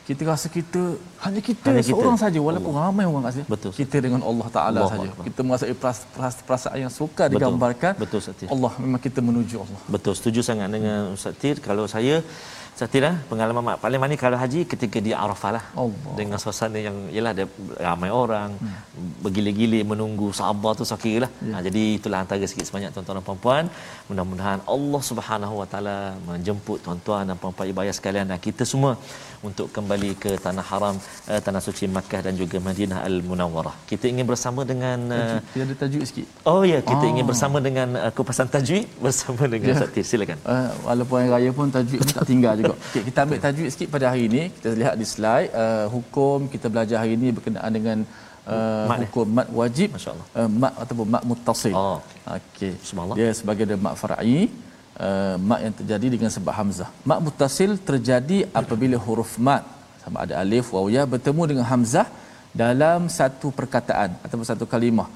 [0.08, 0.82] kita rasa kita
[1.24, 2.84] hanya kita hanya seorang saja walaupun Allah.
[2.88, 3.72] ramai orang kat sini Betul.
[3.80, 5.74] kita dengan Allah Taala saja kita merasai
[6.48, 7.32] perasaan yang suka Betul.
[7.36, 8.20] digambarkan Betul,
[8.56, 12.24] Allah memang kita menuju Allah Betul setuju sangat dengan Ustaz Tir kalau saya
[12.78, 16.12] Satira pengalaman mak paling manis kalau haji ketika di Arafah lah Allah.
[16.18, 17.44] dengan suasana yang ialah ada
[17.86, 18.76] ramai orang hmm.
[19.24, 21.54] bergila-gila menunggu sabar tu sakit lah ya.
[21.58, 23.64] ha, jadi itulah antara sikit sebanyak tuan-tuan dan puan-puan
[24.08, 25.96] mudah-mudahan Allah Subhanahu Wa Taala
[26.28, 28.92] menjemput tuan-tuan dan puan-puan ibadah sekalian dan kita semua
[29.46, 30.96] untuk kembali ke tanah haram
[31.30, 33.74] uh, tanah suci Makkah dan juga Madinah Al Munawwarah.
[33.90, 36.26] Kita ingin bersama dengan uh, ada tajwid sikit.
[36.50, 37.12] Oh ya, kita oh.
[37.12, 39.82] ingin bersama dengan uh, kupasan tajwid bersama dengan ya.
[39.82, 40.04] Satir.
[40.10, 40.38] Silakan.
[40.42, 42.76] Uh, walaupun hari raya pun tajwid pun tak tinggal juga.
[42.88, 44.42] Okay, kita ambil tajwid sikit pada hari ini.
[44.54, 48.00] Kita lihat di slide uh, hukum kita belajar hari ini berkenaan dengan
[48.48, 51.74] Uh, mat hukum mat wajib uh, mat ataupun mat muttasil.
[51.76, 52.00] Oh.
[52.36, 52.72] Okey.
[53.12, 54.48] Dia sebagai mat far'i
[55.06, 56.88] uh, mat yang terjadi dengan sebab hamzah.
[57.10, 59.62] Mat muttasil terjadi apabila huruf mat
[60.02, 62.06] sama ada alif waw ya bertemu dengan hamzah
[62.62, 65.08] dalam satu perkataan ataupun satu kalimah.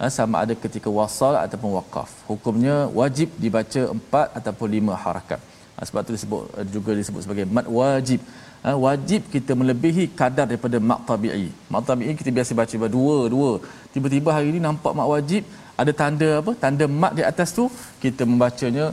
[0.00, 2.10] Uh, sama ada ketika wasal ataupun waqaf.
[2.30, 5.40] Hukumnya wajib dibaca empat ataupun lima harakat.
[5.76, 8.20] Uh, sebab itu disebut uh, juga disebut sebagai mat wajib.
[8.68, 11.48] Uh, wajib kita melebihi kadar daripada mat tabi'i.
[11.72, 13.52] Mat tabi'i kita biasa baca dua dua.
[13.92, 15.44] Tiba-tiba hari ini nampak mat wajib
[15.80, 16.52] ada tanda apa?
[16.62, 17.64] Tanda mat di atas tu
[18.04, 18.86] kita membacanya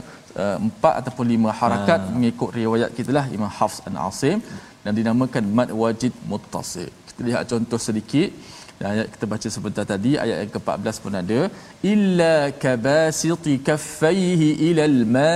[0.66, 2.10] empat ataupun lima harakat ha.
[2.14, 4.38] mengikut riwayat kita lah Imam Hafs dan Asim
[4.84, 6.88] dan dinamakan mad wajid muttasil.
[7.08, 8.30] Kita lihat contoh sedikit
[8.78, 11.40] dan ayat kita baca sebentar tadi ayat yang ke-14 pun ada
[11.92, 15.26] illa kabasiti kaffaihi ila al-ma'i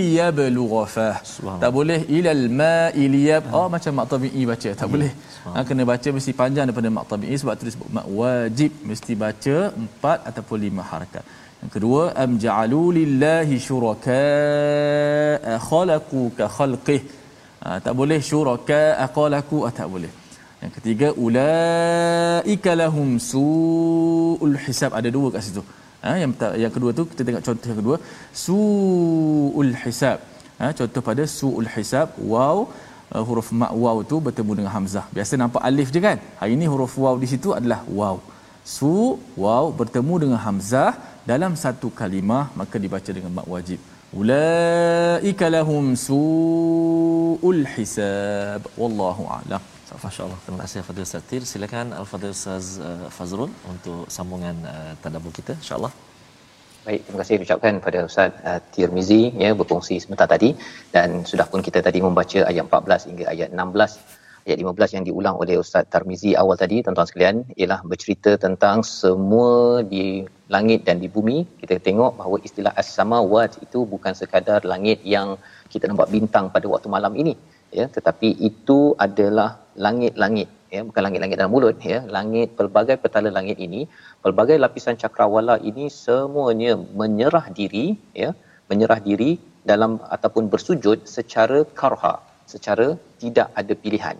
[0.00, 1.16] liyablugha fah.
[1.64, 3.42] Tak boleh ila al-ma'i liyab.
[3.58, 4.70] Oh macam mak tabi'i baca.
[4.82, 5.12] Tak boleh.
[5.54, 9.56] Ha, kena baca mesti panjang daripada mak tabi'i sebab tu disebut mak wajib mesti baca
[9.84, 11.24] empat ataupun lima harakat.
[11.60, 14.22] Yang kedua am ja'alu lillahi syuraka
[15.68, 17.00] khalaqu ka khalqih.
[17.62, 20.12] Ha, tak boleh syuraka aqalaku ah, tak boleh.
[20.62, 25.62] Yang ketiga ulaika lahum suul hisab ada dua kat situ.
[26.04, 26.32] Ha, yang
[26.64, 27.96] yang kedua tu kita tengok contoh yang kedua
[28.44, 30.18] suul hisab.
[30.60, 32.56] Ha, contoh pada suul hisab waw
[33.14, 35.04] uh, huruf mak waw tu bertemu dengan hamzah.
[35.16, 36.18] Biasa nampak alif je kan?
[36.40, 38.16] Hari ini huruf waw di situ adalah waw.
[38.76, 38.94] Su
[39.44, 40.90] waw bertemu dengan hamzah
[41.26, 43.80] dalam satu kalimah maka dibaca dengan mak wajib
[44.20, 49.62] ulaika lahum suul hisab wallahu a'lam
[50.04, 50.38] Masya-Allah.
[50.46, 51.42] Terima kasih Fadil Satir.
[51.50, 55.92] Silakan Al-Fadil Ustaz uh, Fazrul untuk sambungan uh, tadabbur kita insya-Allah.
[56.86, 60.56] Baik, terima kasih ucapkan pada Ustaz uh, Tirmizi ya berkongsi sebentar tadi
[60.94, 65.36] dan sudah pun kita tadi membaca ayat 14 hingga ayat 16 ayat 15 yang diulang
[65.42, 70.04] oleh Ustaz Tarmizi awal tadi tuan-tuan sekalian ialah bercerita tentang semua di
[70.54, 71.38] langit dan di bumi.
[71.60, 75.28] Kita tengok bahawa istilah as-samawat itu bukan sekadar langit yang
[75.72, 77.34] kita nampak bintang pada waktu malam ini
[77.78, 77.86] ya.
[77.96, 79.50] Tetapi itu adalah
[79.84, 80.80] langit-langit ya.
[80.88, 82.00] Bukan langit-langit dalam mulut ya.
[82.16, 83.82] Langit pelbagai petala langit ini
[84.24, 87.86] pelbagai lapisan cakrawala ini semuanya menyerah diri
[88.22, 88.32] ya.
[88.70, 89.30] Menyerah diri
[89.70, 92.14] dalam ataupun bersujud secara karha
[92.52, 92.86] secara
[93.22, 94.16] tidak ada pilihan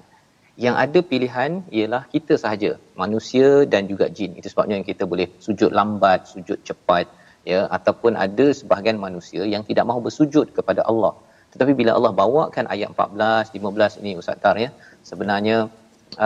[0.64, 2.70] yang ada pilihan ialah kita sahaja
[3.02, 7.06] manusia dan juga jin itu sebabnya yang kita boleh sujud lambat sujud cepat
[7.52, 11.12] ya ataupun ada sebahagian manusia yang tidak mahu bersujud kepada Allah
[11.52, 14.70] tetapi bila Allah bawakan ayat 14 15 ini Ustaz Tar ya
[15.10, 15.56] sebenarnya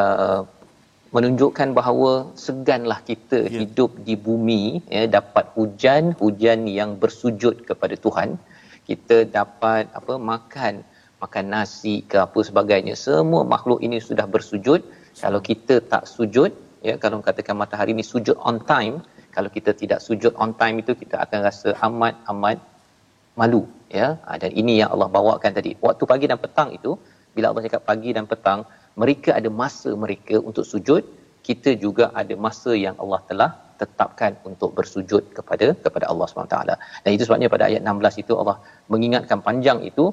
[0.00, 0.40] uh,
[1.16, 2.12] menunjukkan bahawa
[2.46, 3.54] seganlah kita yeah.
[3.60, 4.64] hidup di bumi
[4.96, 8.30] ya dapat hujan hujan yang bersujud kepada Tuhan
[8.88, 10.74] kita dapat apa makan
[11.24, 12.94] makan nasi ke apa sebagainya.
[13.06, 14.80] Semua makhluk ini sudah bersujud.
[15.22, 16.50] Kalau kita tak sujud
[16.88, 18.96] ya kalau katakan matahari ini sujud on time
[19.36, 22.58] kalau kita tidak sujud on time itu kita akan rasa amat amat
[23.40, 23.62] malu
[23.98, 24.08] ya.
[24.26, 25.72] Ha, dan ini yang Allah bawakan tadi.
[25.86, 26.92] Waktu pagi dan petang itu
[27.34, 28.60] bila Allah cakap pagi dan petang
[29.02, 31.04] mereka ada masa mereka untuk sujud.
[31.48, 36.56] Kita juga ada masa yang Allah telah tetapkan untuk bersujud kepada kepada Allah SWT.
[37.04, 38.56] Dan itu sebabnya pada ayat 16 itu Allah
[38.92, 40.04] mengingatkan panjang itu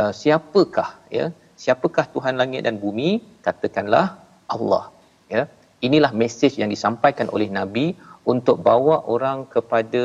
[0.00, 1.26] uh, siapakah ya?
[1.62, 3.10] Siapakah Tuhan langit dan bumi?
[3.46, 4.06] Katakanlah
[4.54, 4.84] Allah
[5.34, 5.42] ya?
[5.86, 7.86] Inilah mesej yang disampaikan oleh nabi
[8.32, 10.04] untuk bawa orang kepada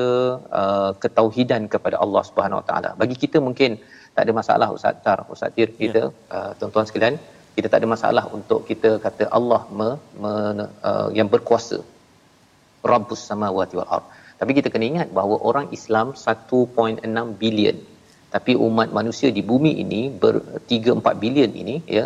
[0.60, 2.90] uh, ketauhidan kepada Allah Subhanahu Wa Taala.
[3.02, 3.80] Bagi kita mungkin
[4.16, 6.36] tak ada masalah ustaz tar ustaz tir kita ya.
[6.36, 7.18] uh, tuan-tuan sekalian.
[7.58, 9.90] Kita tak ada masalah untuk kita kata Allah me,
[10.22, 10.34] me,
[10.90, 11.80] uh, yang berkuasa.
[12.92, 14.06] Rabbus samawati wal ard.
[14.40, 17.78] Tapi kita kena ingat bahawa orang Islam 1.6 bilion
[18.36, 20.36] tapi umat manusia di bumi ini ber
[20.74, 22.06] 3 4 bilion ini ya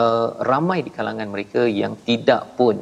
[0.00, 2.76] uh, ramai di kalangan mereka yang tidak pun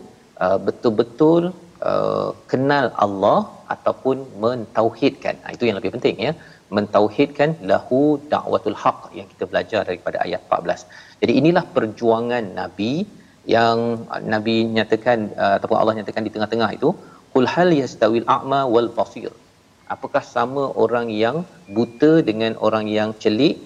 [0.44, 1.42] uh, betul-betul
[1.90, 3.40] uh, kenal Allah
[3.74, 5.34] ataupun mentauhidkan.
[5.42, 6.32] Ha, itu yang lebih penting ya.
[6.76, 8.00] Mentauhidkan lahu
[8.32, 10.86] da'watul haq yang kita belajar daripada ayat 14
[11.22, 12.92] jadi inilah perjuangan nabi
[13.56, 13.78] yang
[14.34, 16.90] nabi nyatakan uh, ataupun Allah nyatakan di tengah-tengah itu
[17.34, 19.32] qul hal yastawil a'ma wal basir
[19.94, 21.36] apakah sama orang yang
[21.76, 23.56] buta dengan orang yang celik?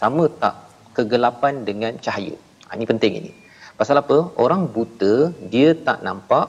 [0.00, 0.54] Sama tak
[0.96, 2.36] kegelapan dengan cahaya?
[2.68, 3.32] Ha, ini penting ini.
[3.80, 4.18] Pasal apa?
[4.44, 5.14] Orang buta
[5.52, 6.46] dia tak nampak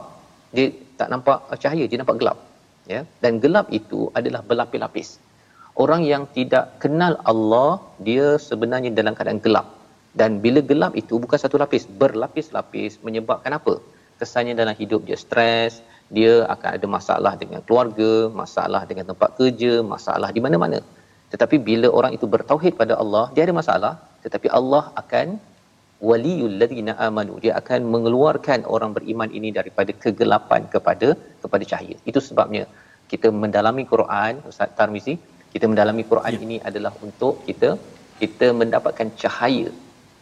[0.56, 0.66] dia
[1.00, 2.38] tak nampak cahaya dia nampak gelap
[2.92, 3.00] ya.
[3.22, 5.08] Dan gelap itu adalah berlapis-lapis.
[5.82, 7.70] Orang yang tidak kenal Allah
[8.08, 9.66] dia sebenarnya dalam keadaan gelap.
[10.20, 13.74] Dan bila gelap itu bukan satu lapis berlapis-lapis menyebabkan apa?
[14.20, 15.82] Kesannya dalam hidup dia stres
[16.16, 20.78] dia akan ada masalah dengan keluarga, masalah dengan tempat kerja, masalah di mana-mana.
[21.32, 23.92] Tetapi bila orang itu bertauhid pada Allah, dia ada masalah,
[24.24, 25.26] tetapi Allah akan
[26.08, 27.34] waliyul ladzina amanu.
[27.44, 31.08] Dia akan mengeluarkan orang beriman ini daripada kegelapan kepada
[31.42, 31.96] kepada cahaya.
[32.10, 32.64] Itu sebabnya
[33.12, 35.14] kita mendalami Quran, Ustaz Tarmizi,
[35.54, 36.40] kita mendalami Quran ya.
[36.46, 37.70] ini adalah untuk kita
[38.22, 39.68] kita mendapatkan cahaya.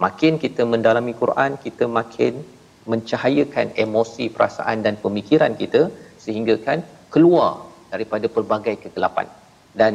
[0.05, 2.42] Makin kita mendalami Quran, kita makin
[2.90, 5.83] mencahayakan emosi, perasaan dan pemikiran kita
[6.25, 6.79] sehingga kan
[7.14, 7.53] keluar
[7.92, 9.27] daripada pelbagai kegelapan.
[9.81, 9.92] Dan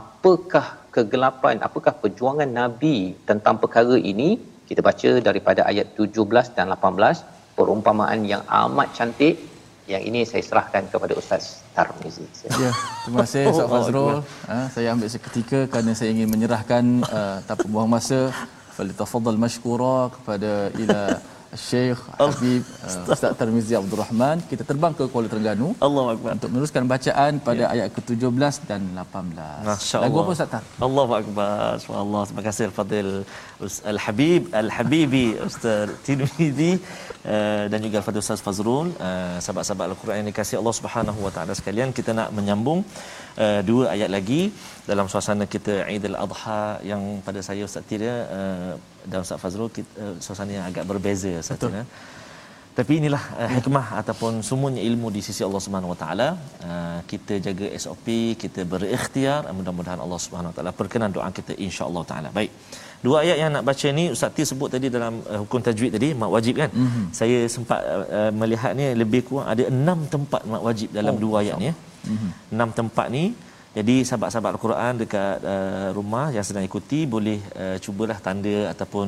[0.00, 2.96] apakah kegelapan, apakah perjuangan Nabi
[3.30, 4.30] tentang perkara ini?
[4.68, 7.24] Kita baca daripada ayat 17 dan 18
[7.56, 9.34] perumpamaan yang amat cantik
[9.92, 12.28] yang ini saya serahkan kepada Ustaz Tarmizi.
[12.62, 12.72] Ya,
[13.02, 14.20] terima kasih Ustaz Fazrul.
[14.50, 18.20] Ha, saya ambil seketika kerana saya ingin menyerahkan uh, tanpa buang masa.
[18.76, 21.00] Falitafadhal mashkura kepada ila
[21.56, 26.50] Syekh Habib uh, Ustaz Tarmizi Abdul Rahman kita terbang ke Kuala Terengganu Allahu Akbar untuk
[26.52, 27.72] meneruskan bacaan pada ya.
[27.74, 29.68] ayat ke-17 dan 18.
[29.68, 30.04] Masya-Allah.
[30.04, 30.64] Lagu apa Ustaz Tar?
[30.88, 31.56] Allahu Akbar.
[31.84, 32.22] Subhanallah.
[32.28, 33.10] Terima kasih Al-Fadil
[33.92, 36.72] Al-Habib Al-Habibi Ustaz Tirmizi
[37.32, 41.56] uh, dan juga Al-Fadil Ustaz Fazrul uh, sahabat-sahabat Al-Quran yang dikasihi Allah Subhanahu wa taala
[41.60, 42.82] sekalian kita nak menyambung
[43.44, 44.42] uh, dua ayat lagi
[44.90, 48.74] dalam suasana kita Eid al-Adha yang pada saya Ustaz Tira uh,
[49.10, 51.82] dan Ustaz Fazrul kita, uh, suasana yang agak berbeza Ustaz Tira.
[52.78, 56.28] Tapi inilah uh, hikmah ataupun semuanya ilmu di sisi Allah Subhanahu Wa Taala.
[56.68, 58.06] Uh, kita jaga SOP,
[58.42, 62.30] kita berikhtiar, mudah-mudahan Allah Subhanahu Wa Taala perkenan doa kita insya-Allah taala.
[62.38, 62.52] Baik.
[63.06, 66.08] Dua ayat yang nak baca ni Ustaz Tir sebut tadi dalam uh, hukum tajwid tadi
[66.20, 66.70] mak wajib kan.
[66.84, 67.04] Mm-hmm.
[67.18, 67.80] Saya sempat
[68.18, 71.68] uh, melihat ni lebih kurang ada enam tempat mak wajib dalam oh, dua ayat ni
[71.70, 71.74] ya.
[71.74, 72.30] Mm-hmm.
[72.54, 73.24] Enam tempat ni
[73.78, 79.06] Jadi sahabat-sahabat Al-Quran dekat uh, rumah yang sedang ikuti boleh uh, cubalah tanda ataupun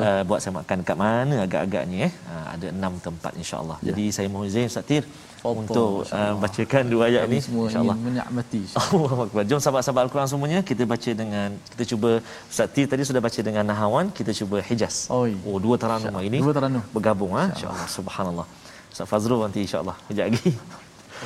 [0.00, 2.12] uh, buat semakan dekat mana agak-agaknya eh.
[2.32, 3.76] Uh, ada enam tempat insya-Allah.
[3.84, 3.92] Ya.
[3.92, 7.96] Jadi saya mohon izin Ustaz Tir Fadol, untuk uh, bacakan dua ayat Kami ni insya-Allah.
[8.06, 8.62] Menikmati.
[8.80, 9.42] Allahu Akbar.
[9.50, 12.10] Jom sahabat-sahabat Al-Quran semuanya kita baca dengan kita cuba
[12.48, 15.12] Ustaz Tir tadi sudah baca dengan Nahawan, kita cuba Hijaz.
[15.12, 16.40] Oh, oh dua taranum ini.
[16.40, 17.88] Dua taranum bergabung ah insya-Allah.
[17.98, 18.46] Subhanallah.
[18.88, 20.50] Ustaz Fazrul nanti insya-Allah kejap lagi.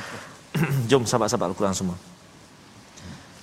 [0.91, 2.10] Jom sahabat-sahabat Al-Quran semua.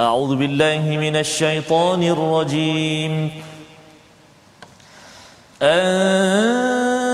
[0.01, 3.43] أعوذ بالله من الشيطان الرجيم.
[5.63, 7.05] أنزل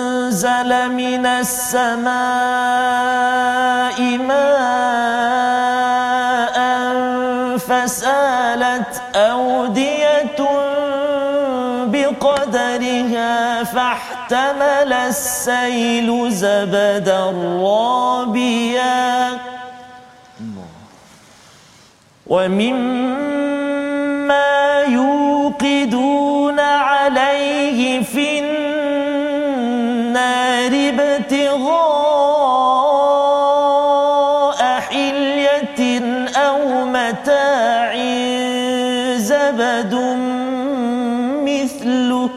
[0.92, 2.04] من السماء
[4.28, 4.96] ماء
[7.58, 10.38] فسالت أودية
[11.88, 17.24] بقدرها فاحتمل السيل زبدا
[17.64, 19.53] رابيا.
[22.26, 23.74] ومما
[24.88, 29.54] يوقدون عليه في النار
[30.94, 31.84] ابتغاء
[34.80, 36.00] حلية
[36.36, 37.94] أو متاع
[39.16, 39.94] زبد
[41.44, 42.30] مثله.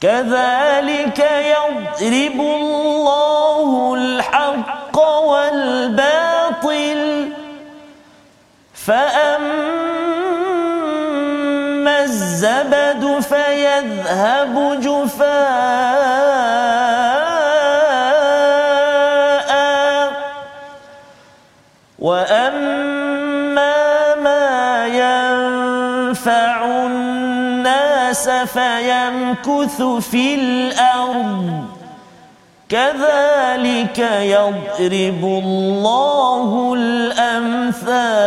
[0.00, 1.18] كذلك
[1.52, 5.65] يضرب الله الحق والباطل
[8.86, 10.46] فأما
[12.02, 15.36] الزبد فيذهب جفاء
[21.98, 23.74] وأما
[24.14, 31.75] ما ينفع الناس فيمكث في الأرض
[32.68, 38.26] كذلك يضرب الله الأمثال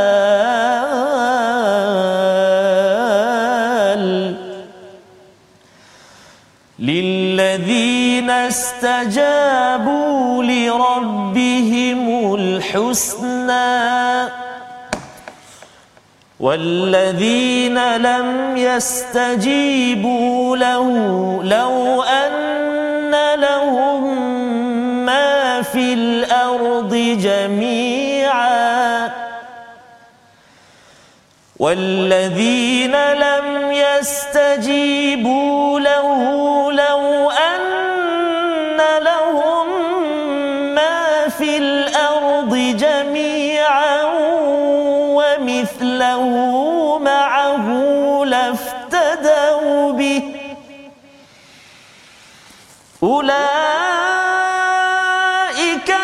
[6.80, 9.84] للذين استجابوا
[10.44, 14.30] لربهم الحسنى
[16.40, 20.88] والذين لم يستجيبوا له
[21.44, 22.32] لو أن
[23.36, 24.25] لهم
[25.05, 29.09] ما في الأرض جميعا.
[31.59, 36.11] والذين لم يستجيبوا له
[36.71, 37.49] لو أن
[53.04, 53.39] أولئك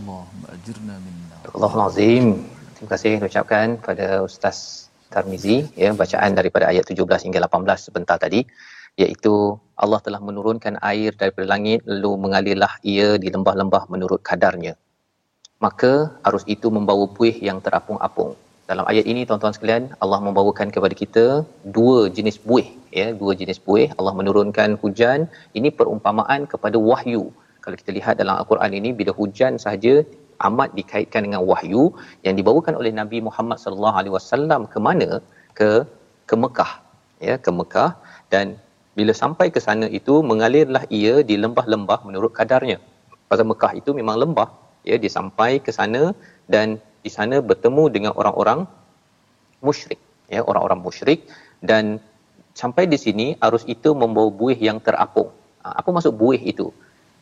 [0.00, 2.26] Allahumma ajirna minna Allahul Azim.
[2.74, 4.56] Terima kasih ucapkan pada Ustaz
[5.12, 8.40] Tarmizi ya bacaan daripada ayat 17 hingga 18 sebentar tadi
[9.02, 9.34] iaitu
[9.82, 14.74] Allah telah menurunkan air daripada langit lalu mengalirlah ia di lembah-lembah menurut kadarnya.
[15.64, 15.92] Maka
[16.26, 18.32] arus itu membawa buih yang terapung-apung.
[18.69, 21.25] Dalam ayat ini tuan-tuan sekalian Allah membawakan kepada kita
[21.77, 22.67] dua jenis buih
[22.99, 25.19] ya dua jenis buih Allah menurunkan hujan
[25.57, 27.23] ini perumpamaan kepada wahyu.
[27.63, 29.93] Kalau kita lihat dalam al-Quran ini bila hujan sahaja
[30.47, 31.83] amat dikaitkan dengan wahyu
[32.25, 35.09] yang dibawakan oleh Nabi Muhammad sallallahu alaihi wasallam ke mana
[35.59, 35.69] ke
[36.31, 36.71] ke Mekah
[37.27, 37.91] ya ke Mekah
[38.33, 38.57] dan
[38.97, 42.79] bila sampai ke sana itu mengalirlah ia di lembah-lembah menurut kadarnya.
[43.29, 44.49] Pasal Mekah itu memang lembah
[44.89, 46.03] ya dia sampai ke sana
[46.55, 46.67] dan
[47.05, 48.59] di sana bertemu dengan orang-orang
[49.67, 50.01] musyrik
[50.35, 51.19] ya orang-orang musyrik
[51.69, 52.01] dan
[52.61, 55.29] sampai di sini arus itu membawa buih yang terapung.
[55.63, 56.67] Ha, apa maksud buih itu?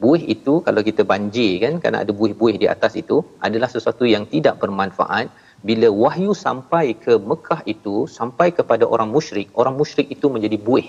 [0.04, 3.18] Buih itu kalau kita banjir kan kerana ada buih-buih di atas itu
[3.48, 5.28] adalah sesuatu yang tidak bermanfaat
[5.68, 10.88] bila wahyu sampai ke Mekah itu sampai kepada orang musyrik orang musyrik itu menjadi buih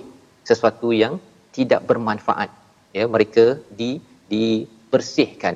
[0.51, 1.15] sesuatu yang
[1.57, 2.51] tidak bermanfaat
[2.99, 3.45] ya mereka
[3.81, 3.91] di
[4.33, 5.55] dibersihkan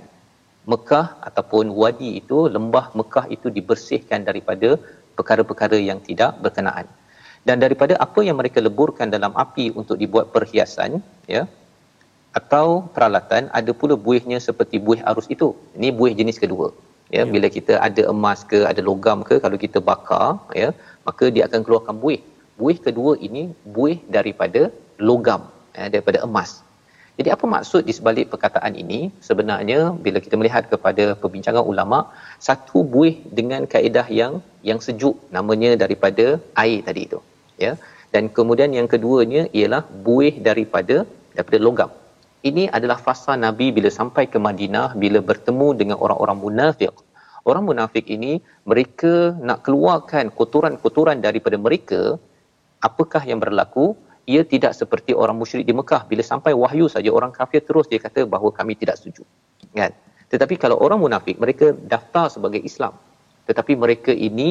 [0.73, 4.71] Mekah ataupun wadi itu lembah Mekah itu dibersihkan daripada
[5.19, 6.87] perkara-perkara yang tidak berkenaan.
[7.49, 11.01] Dan daripada apa yang mereka leburkan dalam api untuk dibuat perhiasan
[11.35, 11.43] ya
[12.41, 15.49] atau peralatan ada pula buihnya seperti buih arus itu.
[15.77, 16.69] Ini buih jenis kedua
[17.17, 17.25] ya.
[17.35, 20.27] Bila kita ada emas ke ada logam ke kalau kita bakar
[20.63, 20.69] ya
[21.09, 22.21] maka dia akan keluarkan buih.
[22.61, 23.43] Buih kedua ini
[23.77, 24.63] buih daripada
[25.09, 25.43] logam
[25.79, 26.51] ya, daripada emas
[27.19, 32.01] jadi apa maksud di sebalik perkataan ini sebenarnya bila kita melihat kepada perbincangan ulama
[32.49, 34.35] satu buih dengan kaedah yang
[34.71, 36.27] yang sejuk namanya daripada
[36.65, 37.21] air tadi itu
[37.67, 37.73] ya
[38.15, 40.99] dan kemudian yang keduanya ialah buih daripada
[41.37, 41.91] daripada logam
[42.49, 46.95] ini adalah fasa Nabi bila sampai ke Madinah bila bertemu dengan orang-orang munafik.
[47.49, 48.33] Orang munafik ini
[48.71, 52.01] mereka nak keluarkan kotoran-kotoran daripada mereka.
[52.89, 53.87] Apakah yang berlaku?
[54.33, 58.01] Ia tidak seperti orang musyrik di Mekah bila sampai wahyu saja orang kafir terus dia
[58.07, 59.25] kata bahawa kami tidak setuju.
[59.81, 59.93] Kan?
[60.33, 62.93] Tetapi kalau orang munafik mereka daftar sebagai Islam.
[63.49, 64.51] Tetapi mereka ini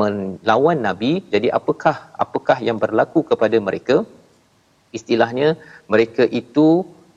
[0.00, 1.12] melawan Nabi.
[1.34, 3.96] Jadi apakah apakah yang berlaku kepada mereka?
[4.98, 5.48] Istilahnya
[5.92, 6.66] mereka itu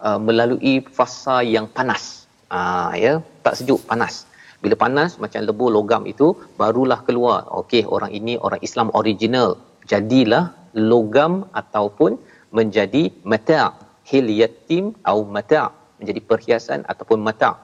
[0.07, 2.29] uh, melalui fasa yang panas.
[2.53, 4.29] Uh, ya, tak sejuk, panas.
[4.63, 6.27] Bila panas macam lebur logam itu
[6.61, 7.41] barulah keluar.
[7.61, 9.49] Okey, orang ini orang Islam original.
[9.91, 12.19] Jadilah logam ataupun
[12.51, 13.73] menjadi mata'
[14.09, 15.67] hilyatim atau mata'
[15.99, 17.55] menjadi perhiasan ataupun mata'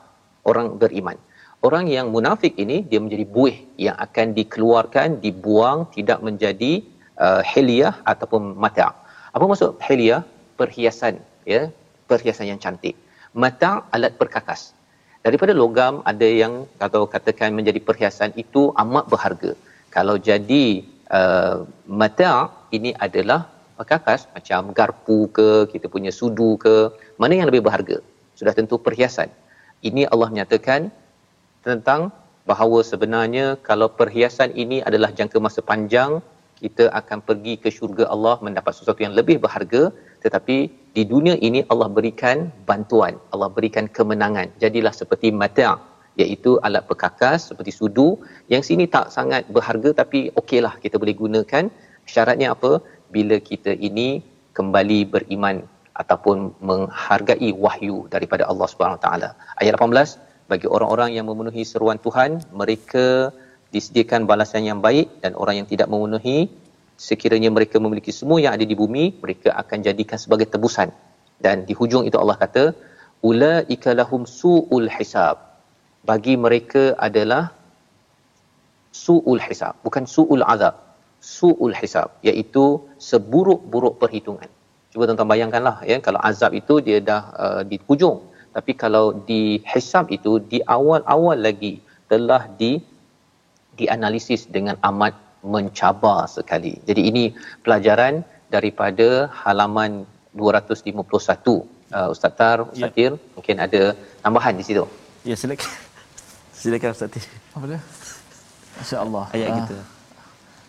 [0.49, 1.17] orang beriman.
[1.61, 6.81] Orang yang munafik ini dia menjadi buih yang akan dikeluarkan, dibuang, tidak menjadi
[7.21, 8.91] uh, hilyah ataupun mata'.
[9.35, 10.23] Apa maksud hilyah?
[10.59, 11.61] Perhiasan, ya,
[12.09, 12.93] perhiasan yang cantik.
[13.33, 14.61] Mata alat perkakas.
[15.25, 19.51] Daripada logam ada yang atau katakan menjadi perhiasan itu amat berharga.
[19.95, 20.65] Kalau jadi
[21.09, 23.41] uh, mata ini adalah
[23.77, 26.75] perkakas macam garpu ke, kita punya sudu ke,
[27.21, 27.97] mana yang lebih berharga?
[28.39, 29.29] Sudah tentu perhiasan.
[29.89, 30.93] Ini Allah menyatakan
[31.67, 32.13] tentang
[32.49, 36.21] bahawa sebenarnya kalau perhiasan ini adalah jangka masa panjang,
[36.61, 39.83] kita akan pergi ke syurga Allah mendapat sesuatu yang lebih berharga
[40.23, 40.57] tetapi
[40.95, 42.37] di dunia ini Allah berikan
[42.69, 45.73] bantuan Allah berikan kemenangan jadilah seperti mata'
[46.21, 48.09] iaitu alat perkakas seperti sudu
[48.53, 51.65] yang sini tak sangat berharga tapi okeylah kita boleh gunakan
[52.13, 52.81] syaratnya apa?
[53.15, 54.23] Bila kita ini
[54.57, 55.67] kembali beriman
[56.01, 56.37] ataupun
[56.69, 59.29] menghargai wahyu daripada Allah Subhanahu taala.
[59.61, 63.31] Ayat 18 bagi orang-orang yang memenuhi seruan Tuhan mereka
[63.75, 66.51] disediakan balasan yang baik dan orang yang tidak memenuhi
[67.07, 70.91] sekiranya mereka memiliki semua yang ada di bumi mereka akan jadikan sebagai tebusan.
[71.45, 72.63] Dan di hujung itu Allah kata
[73.29, 75.37] ulaika lahum suul hisab.
[76.09, 77.43] Bagi mereka adalah
[78.91, 80.75] suul hisab bukan suul azab
[81.21, 82.65] suul hisab iaitu
[83.09, 84.49] seburuk-buruk perhitungan
[84.91, 88.17] cuba tuan-tuan bayangkanlah ya kalau azab itu dia dah uh, di hujung
[88.55, 89.41] tapi kalau di
[89.71, 91.73] hisab itu di awal-awal lagi
[92.11, 92.71] telah di
[93.79, 96.73] dianalisis dengan amat mencabar sekali.
[96.87, 97.23] Jadi ini
[97.65, 98.21] pelajaran
[98.53, 100.03] daripada halaman
[100.35, 101.63] 251.
[101.91, 103.11] Uh, Ustaz Tar, Ustaz ya.
[103.35, 103.81] mungkin ada
[104.23, 104.83] tambahan di situ.
[105.27, 105.67] Ya, silakan.
[106.61, 107.25] Silakan Ustaz Tir.
[107.55, 107.81] Apa dia?
[108.79, 109.25] Masya-Allah.
[109.35, 109.77] Ayat uh, kita.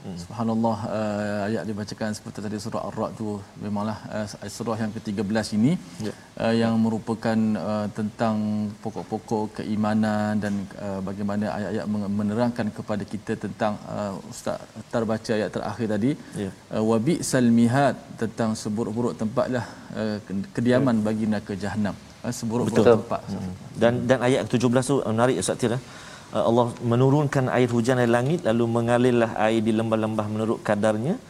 [0.02, 0.16] Hmm.
[0.22, 3.28] Subhanallah uh, ayat dibacakan seperti tadi surah Ar-Ra'd tu
[3.64, 5.72] memanglah uh, surah yang ke-13 ini
[6.06, 6.14] yeah.
[6.42, 7.38] uh, yang merupakan
[7.68, 8.36] uh, tentang
[8.82, 10.54] pokok-pokok keimanan dan
[10.86, 11.86] uh, bagaimana ayat-ayat
[12.18, 14.58] menerangkan kepada kita tentang uh, ustaz
[14.94, 16.52] terbaca ayat terakhir tadi yeah.
[16.74, 20.18] uh, wabi salmihat tentang seburuk-buruk tempatlah uh,
[20.56, 21.06] kediaman yeah.
[21.06, 21.94] bagi neraka jahanam
[22.26, 23.52] uh, seburuk-buruk tempat hmm.
[23.82, 28.40] dan dan ayat ke-17 tu menarik ustaz Tira Uh, Allah menurunkan air hujan dari langit
[28.48, 31.20] lalu mengalirlah air di lembah-lembah menurut kadarnya.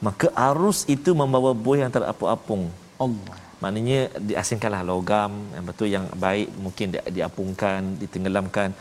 [0.00, 2.68] Maka arus itu membawa buih yang terapung-apung.
[2.96, 3.36] Allah.
[3.60, 8.72] Maknanya diasingkanlah logam yang betul yang baik mungkin di, diapungkan ditenggelamkan.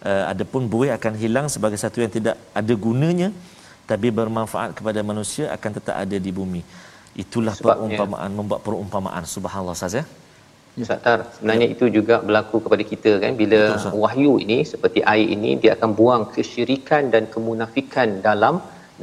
[0.00, 3.28] Uh, adapun buih akan hilang sebagai satu yang tidak ada gunanya
[3.84, 6.62] tapi bermanfaat kepada manusia akan tetap ada di bumi.
[7.18, 7.98] Itulah Sebabnya.
[7.98, 9.22] perumpamaan membuat perumpamaan.
[9.26, 10.02] Subhanallah saja
[10.78, 10.84] Ya.
[10.86, 11.74] Ustaz sebenarnya ya.
[11.74, 15.90] itu juga berlaku kepada kita kan bila Betul, wahyu ini seperti air ini dia akan
[15.98, 18.56] buang kesyirikan dan kemunafikan dalam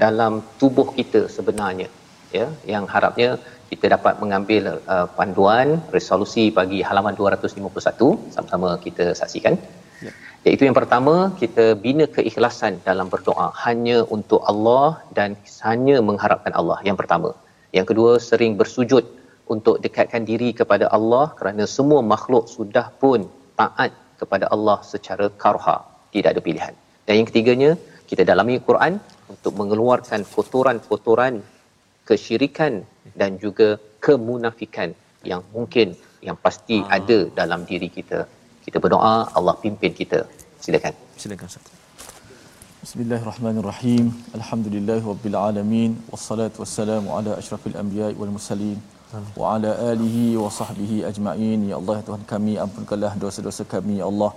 [0.03, 1.89] dalam tubuh kita sebenarnya
[2.37, 3.29] ya yang harapnya
[3.71, 4.63] kita dapat mengambil
[4.93, 9.55] uh, panduan resolusi bagi halaman 251 sama-sama kita saksikan
[10.05, 10.11] ya.
[10.47, 14.87] iaitu yang pertama kita bina keikhlasan dalam berdoa hanya untuk Allah
[15.19, 15.35] dan
[15.67, 17.31] hanya mengharapkan Allah yang pertama
[17.77, 19.03] yang kedua sering bersujud
[19.55, 23.19] untuk dekatkan diri kepada Allah kerana semua makhluk sudah pun
[23.59, 23.91] taat
[24.21, 25.77] kepada Allah secara karha.
[26.13, 26.73] Tidak ada pilihan.
[27.05, 27.71] Dan yang ketiganya
[28.09, 28.93] kita dalami Quran
[29.33, 31.35] untuk mengeluarkan kotoran-kotoran
[32.09, 32.73] kesyirikan
[33.19, 33.69] dan juga
[34.05, 34.89] kemunafikan
[35.31, 35.87] yang mungkin
[36.27, 36.97] yang pasti ah.
[36.97, 38.19] ada dalam diri kita.
[38.65, 40.19] Kita berdoa Allah pimpin kita.
[40.63, 40.93] Silakan.
[41.21, 41.73] Silakan Ustaz.
[42.83, 44.05] Bismillahirrahmanirrahim.
[44.39, 45.91] Alhamdulillahirabbil alamin.
[46.13, 48.79] Wassalatu wassalamu ala asyrafil anbiya'i wal mursalin
[49.39, 51.59] wa ala alihi wa sahbihi ajma'in.
[51.71, 54.31] Ya Allah ya Tuhan kami ampunkanlah dosa-dosa kami ya Allah.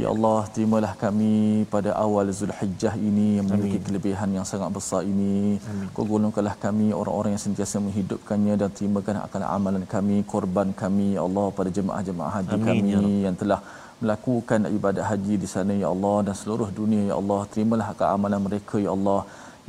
[0.00, 3.86] Ya Allah, terimalah kami pada awal Zulhijjah ini yang memiliki Amin.
[3.86, 5.58] kelebihan yang sangat besar ini.
[5.94, 11.22] Kau golongkanlah kami orang-orang yang sentiasa menghidupkannya dan terimakan akan amalan kami, korban kami, Ya
[11.26, 13.60] Allah, pada jemaah-jemaah haji Amin, kami ya yang telah
[14.02, 17.40] melakukan ibadat haji di sana ya Allah dan seluruh dunia ya Allah.
[17.50, 19.20] Terimalah hak amalan mereka ya Allah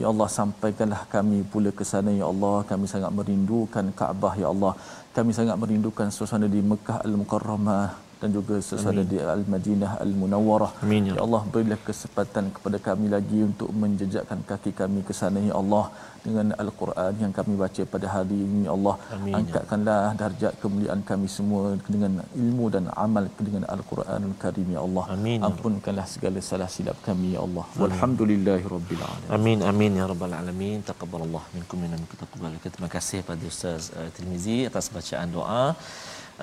[0.02, 2.58] ya Allah sampaikanlah kami pula ke sana ya Allah.
[2.72, 4.74] Kami sangat merindukan Kaabah ya Allah.
[5.16, 10.72] Kami sangat merindukan suasana di Mekah Al-Mukarramah dan juga sesuatu di Al-Madinah Al-Munawwarah.
[10.86, 11.10] Amin.
[11.10, 11.14] Ya.
[11.18, 15.86] ya Allah berilah kesempatan kepada kami lagi untuk menjejakkan kaki kami ke sana ya Allah
[16.26, 18.96] dengan Al-Quran yang kami baca pada hari ini ya Allah.
[19.16, 19.32] Amin.
[19.32, 19.38] Ya.
[19.40, 21.64] Angkatkanlah darjat kemuliaan kami semua
[21.94, 22.14] dengan
[22.44, 25.06] ilmu dan amal dengan Al-Quranul Karim ya Allah.
[25.18, 25.40] Amin.
[25.42, 27.66] Ya Ampunkanlah segala salah silap kami ya Allah.
[27.84, 29.34] Walhamdulillahirabbil alamin.
[29.38, 30.80] Amin amin ya rabbal alamin.
[30.92, 32.54] Taqabbalallah minkum minna taqabbal.
[32.70, 35.66] Terima kasih pada Ustaz uh, Tirmizi atas bacaan doa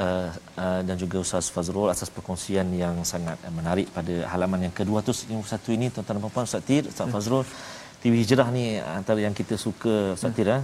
[0.05, 0.29] uh,
[0.65, 5.77] uh, dan juga Ustaz Fazrul atas perkongsian yang sangat uh, menarik pada halaman yang ke-251
[5.77, 7.13] ini tuan-tuan dan puan Ustaz Tir, Ustaz ya.
[7.15, 7.45] Fazrul
[8.03, 8.65] TV Hijrah ni
[8.99, 10.59] antara yang kita suka Ustaz Tir ya.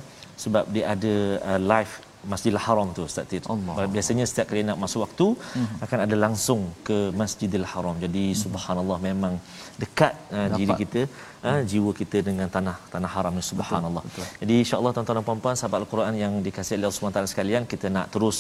[0.45, 1.15] sebab dia ada
[1.51, 1.95] uh, live
[2.33, 3.43] Masjidil Haram tu Ustaz Tir.
[3.53, 3.87] Allah.
[3.97, 5.77] Biasanya setiap kali nak masuk waktu hmm.
[5.85, 7.97] akan ada langsung ke Masjidil Haram.
[8.05, 8.39] Jadi hmm.
[8.45, 9.35] subhanallah memang
[9.83, 11.03] dekat uh, diri kita
[11.49, 14.03] uh, jiwa kita dengan tanah tanah haram ni subhanallah.
[14.07, 14.41] Betul, betul.
[14.43, 18.39] Jadi insyaallah tuan-tuan dan puan-puan sahabat al-Quran yang dikasihi Allah Subhanahu sekalian kita nak terus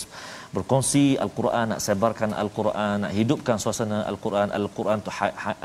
[0.56, 5.12] berkongsi al-Quran nak sebarkan al-Quran nak hidupkan suasana al-Quran al-Quran tu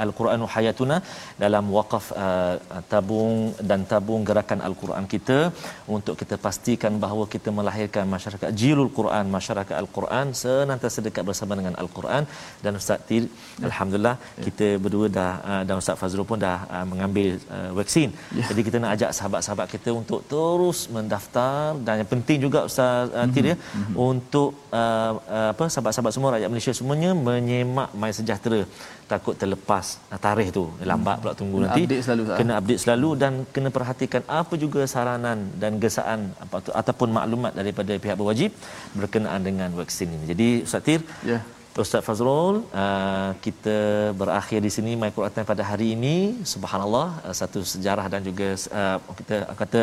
[0.04, 0.98] al-Quranu hayatuna
[1.44, 2.56] dalam wakaf uh,
[2.94, 3.36] tabung
[3.70, 5.38] dan tabung gerakan al-Quran kita
[5.98, 11.76] untuk kita pastikan bahawa kita melahirkan masyarakat jilul Quran masyarakat al-Quran senantiasa dekat bersama dengan
[11.84, 12.26] al-Quran
[12.64, 13.66] dan Ustaz Tir ya.
[13.70, 14.44] alhamdulillah ya.
[14.48, 18.10] kita berdua dah uh, dan Ustaz Fazrul pun dah uh, mengambil uh, vaksin.
[18.40, 18.46] Ya.
[18.50, 23.28] Jadi kita nak ajak sahabat-sahabat kita untuk terus mendaftar dan yang penting juga Ustaz uh,
[23.34, 23.94] Tir ya mm-hmm.
[24.10, 24.52] untuk
[24.82, 28.62] uh, uh, apa sahabat-sahabat semua rakyat Malaysia semuanya menyemak My Sejahtera
[29.12, 29.86] takut terlepas
[30.26, 34.24] tarikh tu lambat pula tunggu kena nanti update selalu, kena update selalu dan kena perhatikan
[34.40, 38.52] apa juga saranan dan gesaan apa tu, ataupun maklumat daripada pihak berwajib
[39.00, 40.26] berkenaan dengan vaksin ini.
[40.34, 41.02] Jadi Ustaz Tir
[41.32, 41.40] ya.
[41.78, 43.78] Ustaz Fazrul uh, kita
[44.22, 46.16] berakhir di sini My Quran pada hari ini.
[46.54, 48.48] Subhanallah uh, satu sejarah dan juga
[48.80, 49.82] uh, kita kata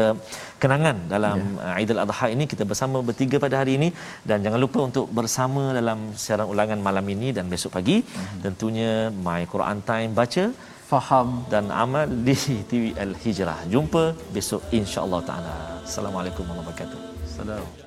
[0.62, 1.70] kenangan dalam yeah.
[1.70, 2.45] uh, Aidil Adha ini.
[2.53, 3.89] Kita bersama bertiga pada hari ini.
[4.28, 7.99] Dan jangan lupa untuk bersama dalam siaran ulangan malam ini dan besok pagi.
[8.03, 8.41] Mm-hmm.
[8.45, 8.93] tentunya
[9.26, 10.45] My Quran Time baca
[10.91, 11.28] faham.
[11.53, 12.37] dan amal di
[12.70, 13.59] TV Al Hijrah.
[13.74, 14.05] Jumpa
[14.37, 15.57] besok insya-Allah taala.
[15.89, 17.01] Assalamualaikum warahmatullahi wabarakatuh.
[17.30, 17.86] Assalamualaikum